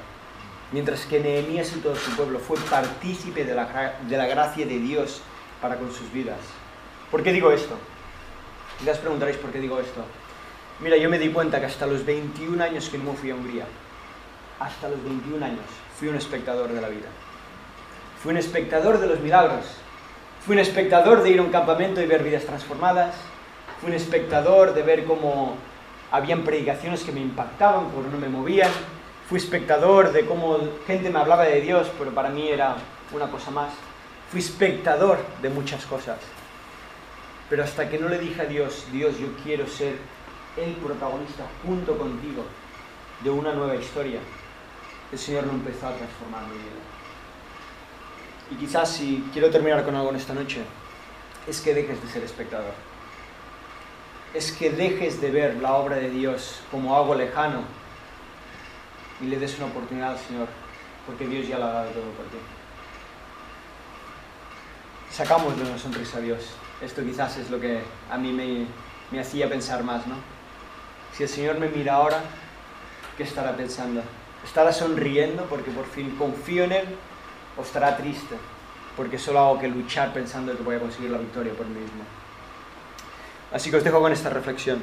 Mientras 0.72 1.06
que 1.06 1.20
Nehemías 1.20 1.76
y 1.76 1.80
todo 1.80 1.96
su 1.96 2.16
pueblo 2.16 2.40
fue 2.40 2.58
partícipe 2.70 3.46
de 3.46 3.54
la, 3.54 4.00
de 4.08 4.18
la 4.18 4.26
gracia 4.26 4.66
de 4.66 4.80
Dios 4.80 5.22
para 5.62 5.78
con 5.78 5.92
sus 5.94 6.12
vidas. 6.12 6.40
¿Por 7.12 7.22
qué 7.22 7.32
digo 7.32 7.52
esto? 7.52 7.76
Os 8.90 8.98
preguntaréis 8.98 9.38
por 9.38 9.52
qué 9.52 9.60
digo 9.60 9.80
esto. 9.80 10.04
Mira, 10.80 10.98
yo 10.98 11.10
me 11.10 11.20
di 11.20 11.30
cuenta 11.30 11.60
que 11.60 11.68
hasta 11.68 11.86
los 11.86 12.04
21 12.04 12.64
años 12.64 12.90
que 12.90 12.98
no 12.98 13.14
fui 13.14 13.30
a 13.30 13.36
Hungría, 13.36 13.66
hasta 14.60 14.90
los 14.90 15.04
21 15.04 15.46
años, 15.46 15.66
fui 15.98 16.08
un 16.08 16.16
espectador 16.16 16.72
de 16.72 16.82
la 16.82 16.90
vida. 16.90 17.10
Fui 18.22 18.32
un 18.32 18.38
espectador 18.38 19.00
de 19.00 19.08
los 19.08 19.22
milagros. 19.22 19.66
Fui 20.46 20.54
un 20.54 20.60
espectador 20.60 21.24
de 21.24 21.30
ir 21.30 21.40
a 21.40 21.42
un 21.42 21.52
campamento 21.52 22.02
y 22.02 22.06
ver 22.06 22.22
vidas 22.22 22.44
transformadas. 22.44 23.16
Fui 23.80 23.92
un 23.92 23.96
espectador 23.96 24.74
de 24.74 24.84
ver 24.84 25.06
cómo 25.06 25.56
habían 26.12 26.44
predicaciones 26.44 27.04
que 27.04 27.14
me 27.14 27.22
impactaban, 27.22 27.88
pero 27.92 28.10
no 28.12 28.18
me 28.18 28.28
movían. 28.28 28.72
Fui 29.30 29.38
espectador 29.38 30.12
de 30.12 30.26
cómo 30.26 30.58
gente 30.86 31.10
me 31.10 31.20
hablaba 31.20 31.44
de 31.44 31.62
Dios, 31.62 31.90
pero 31.98 32.12
para 32.12 32.30
mí 32.30 32.50
era 32.50 32.76
una 33.14 33.32
cosa 33.32 33.52
más. 33.52 33.72
Fui 34.30 34.42
espectador 34.42 35.20
de 35.42 35.50
muchas 35.50 35.86
cosas. 35.86 36.18
Pero 37.50 37.64
hasta 37.64 37.90
que 37.90 38.00
no 38.00 38.10
le 38.10 38.20
dije 38.20 38.42
a 38.42 38.46
Dios, 38.46 38.86
Dios, 38.92 39.18
yo 39.18 39.28
quiero 39.46 39.66
ser 39.66 39.96
el 40.58 40.74
protagonista 40.74 41.46
junto 41.66 41.98
contigo 41.98 42.44
de 43.24 43.30
una 43.30 43.54
nueva 43.54 43.76
historia, 43.76 44.20
el 45.10 45.18
Señor 45.18 45.46
no 45.46 45.54
empezó 45.54 45.88
a 45.88 45.96
transformar 45.96 46.44
mi 46.44 46.58
vida. 46.58 46.99
Y 48.52 48.56
quizás 48.56 48.90
si 48.90 49.24
quiero 49.32 49.50
terminar 49.50 49.84
con 49.84 49.96
algo 49.96 50.10
en 50.10 50.16
esta 50.16 50.34
noche, 50.34 50.62
es 51.48 51.62
que 51.62 51.74
dejes 51.74 52.02
de 52.02 52.10
ser 52.10 52.24
espectador. 52.24 52.74
Es 54.34 54.52
que 54.52 54.70
dejes 54.70 55.22
de 55.22 55.32
ver 55.32 55.56
la 55.58 55.74
obra 55.74 55.98
de 55.98 56.10
Dios 56.10 56.62
como 56.72 56.96
algo 56.96 57.16
lejano 57.16 57.64
y 59.22 59.26
le 59.26 59.40
des 59.40 59.58
una 59.58 59.68
oportunidad 59.68 60.12
al 60.12 60.20
Señor, 60.20 60.48
porque 61.06 61.28
Dios 61.28 61.48
ya 61.48 61.58
lo 61.58 61.66
ha 61.66 61.74
dado 61.74 61.90
todo 61.92 62.12
por 62.12 62.26
ti. 62.28 62.38
Sacamos 65.12 65.58
de 65.58 65.64
una 65.64 65.78
sonrisa 65.78 66.18
a 66.20 66.22
Dios. 66.22 66.52
Esto 66.82 67.04
quizás 67.04 67.38
es 67.38 67.50
lo 67.50 67.60
que 67.60 67.82
a 68.10 68.18
mí 68.18 68.32
me, 68.32 68.66
me 69.12 69.20
hacía 69.20 69.50
pensar 69.50 69.84
más, 69.84 70.06
¿no? 70.08 70.16
Si 71.14 71.24
el 71.24 71.30
Señor 71.30 71.60
me 71.60 71.68
mira 71.68 71.96
ahora, 71.96 72.22
¿qué 73.18 73.24
estará 73.24 73.56
pensando? 73.58 74.02
¿Estará 74.46 74.72
sonriendo 74.72 75.46
porque 75.46 75.72
por 75.72 75.86
fin 75.88 76.16
confío 76.16 76.64
en 76.64 76.72
Él? 76.72 76.86
¿O 77.60 77.62
estará 77.62 77.98
triste 77.98 78.38
porque 78.96 79.20
solo 79.20 79.40
hago 79.40 79.60
que 79.60 79.68
luchar 79.68 80.14
pensando 80.14 80.56
que 80.56 80.64
voy 80.64 80.76
a 80.76 80.80
conseguir 80.80 81.12
la 81.12 81.18
victoria 81.18 81.54
por 81.54 81.68
mí 81.68 81.80
mismo? 81.80 82.04
Así 83.52 83.70
que 83.70 83.78
os 83.78 83.84
dejo 83.84 84.00
con 84.00 84.14
esta 84.14 84.30
reflexión. 84.30 84.82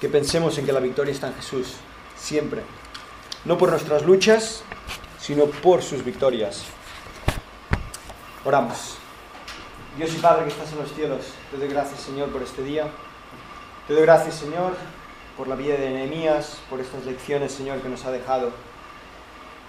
Que 0.00 0.08
pensemos 0.08 0.56
en 0.56 0.64
que 0.64 0.72
la 0.72 0.80
victoria 0.80 1.12
está 1.12 1.26
en 1.26 1.34
Jesús, 1.34 1.74
siempre. 2.16 2.62
No 3.44 3.58
por 3.58 3.70
nuestras 3.70 4.04
luchas, 4.04 4.62
sino 5.20 5.46
por 5.46 5.82
sus 5.82 6.04
victorias. 6.04 6.64
Oramos. 8.44 8.96
Dios 9.96 10.14
y 10.14 10.18
Padre 10.18 10.44
que 10.44 10.50
estás 10.50 10.72
en 10.72 10.78
los 10.78 10.92
cielos, 10.94 11.20
te 11.50 11.58
doy 11.58 11.68
gracias 11.68 12.00
Señor 12.00 12.30
por 12.30 12.42
este 12.42 12.62
día. 12.62 12.86
Te 13.86 13.94
doy 13.94 14.02
gracias 14.02 14.36
Señor 14.36 14.74
por 15.36 15.48
la 15.48 15.56
vida 15.56 15.74
de 15.74 15.90
Nehemías, 15.90 16.60
por 16.70 16.80
estas 16.80 17.04
lecciones 17.04 17.52
Señor 17.52 17.80
que 17.80 17.88
nos 17.88 18.04
ha 18.04 18.10
dejado. 18.10 18.52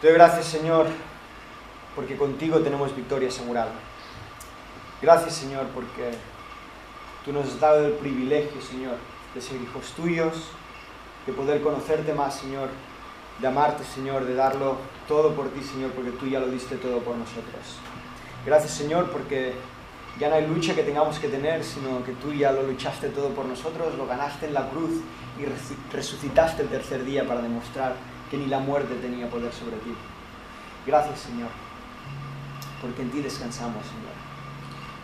Te 0.02 0.08
doy 0.08 0.16
gracias 0.16 0.46
Señor 0.46 0.88
porque 1.96 2.16
contigo 2.18 2.60
tenemos 2.60 2.96
victoria 2.96 3.30
asegurada. 3.30 3.72
Gracias 5.02 5.36
Señor 5.36 5.68
porque 5.74 6.12
tú 7.26 7.32
nos 7.32 7.48
has 7.48 7.60
dado 7.60 7.86
el 7.86 7.94
privilegio 7.94 8.62
Señor 8.62 8.96
de 9.34 9.42
ser 9.42 9.62
hijos 9.62 9.92
tuyos, 9.96 10.34
de 11.26 11.34
poder 11.34 11.62
conocerte 11.62 12.14
más 12.14 12.36
Señor, 12.36 12.70
de 13.40 13.48
amarte 13.48 13.84
Señor, 13.84 14.26
de 14.26 14.36
darlo 14.36 14.78
todo 15.08 15.34
por 15.36 15.50
ti 15.50 15.62
Señor 15.62 15.92
porque 15.92 16.12
tú 16.12 16.28
ya 16.28 16.40
lo 16.40 16.48
diste 16.48 16.76
todo 16.76 17.00
por 17.00 17.16
nosotros. 17.16 17.78
Gracias 18.46 18.72
Señor 18.72 19.10
porque 19.12 19.54
ya 20.20 20.30
no 20.30 20.36
hay 20.36 20.48
lucha 20.48 20.76
que 20.76 20.84
tengamos 20.84 21.18
que 21.18 21.30
tener, 21.30 21.64
sino 21.64 22.04
que 22.04 22.12
tú 22.14 22.34
ya 22.34 22.52
lo 22.52 22.64
luchaste 22.64 23.10
todo 23.10 23.30
por 23.30 23.46
nosotros, 23.46 23.96
lo 23.96 24.06
ganaste 24.06 24.48
en 24.48 24.54
la 24.54 24.70
cruz 24.70 25.02
y 25.40 25.46
resucitaste 25.94 26.64
el 26.64 26.68
tercer 26.68 27.06
día 27.06 27.26
para 27.26 27.42
demostrar 27.42 27.96
que 28.30 28.38
ni 28.38 28.48
la 28.48 28.60
muerte 28.60 28.96
tenía 28.96 29.30
poder 29.30 29.54
sobre 29.54 29.78
ti. 29.78 29.94
Gracias, 30.86 31.20
Señor, 31.20 31.50
porque 32.82 33.02
en 33.02 33.12
ti 33.12 33.22
descansamos, 33.22 33.84
Señor. 33.86 34.14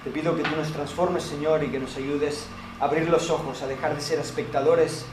Te 0.03 0.11
pido 0.11 0.35
que 0.35 0.43
tú 0.43 0.55
nos 0.55 0.71
transformes, 0.71 1.23
Señor, 1.23 1.63
y 1.63 1.69
que 1.69 1.79
nos 1.79 1.95
ayudes 1.97 2.45
a 2.79 2.85
abrir 2.85 3.09
los 3.09 3.29
ojos, 3.29 3.61
a 3.61 3.67
dejar 3.67 3.95
de 3.95 4.01
ser 4.01 4.19
espectadores 4.19 5.05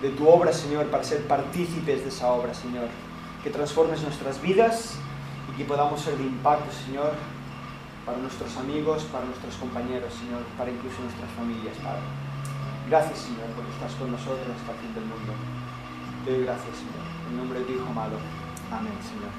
de 0.00 0.10
tu 0.10 0.28
obra, 0.28 0.52
Señor, 0.52 0.86
para 0.86 1.04
ser 1.04 1.26
partícipes 1.26 2.02
de 2.02 2.08
esa 2.08 2.32
obra, 2.32 2.54
Señor. 2.54 2.88
Que 3.42 3.50
transformes 3.50 4.02
nuestras 4.02 4.40
vidas 4.40 4.94
y 5.52 5.56
que 5.58 5.64
podamos 5.64 6.00
ser 6.00 6.16
de 6.16 6.24
impacto, 6.24 6.72
Señor, 6.86 7.12
para 8.06 8.18
nuestros 8.18 8.56
amigos, 8.56 9.04
para 9.04 9.24
nuestros 9.26 9.54
compañeros, 9.56 10.12
Señor, 10.14 10.42
para 10.56 10.70
incluso 10.70 11.00
nuestras 11.02 11.30
familias, 11.32 11.76
Padre. 11.78 12.02
Gracias, 12.88 13.18
Señor, 13.18 13.46
porque 13.56 13.72
estás 13.72 13.92
con 13.94 14.10
nosotros 14.10 14.46
hasta 14.60 14.72
el 14.72 14.78
fin 14.78 14.94
del 14.94 15.04
mundo. 15.04 15.32
Te 16.24 16.32
doy 16.32 16.44
gracias, 16.44 16.76
Señor. 16.76 17.04
En 17.30 17.36
nombre 17.36 17.58
de 17.60 17.64
tu 17.66 17.72
Hijo 17.72 17.86
amado. 17.88 18.16
Amén, 18.72 18.92
Señor. 19.04 19.32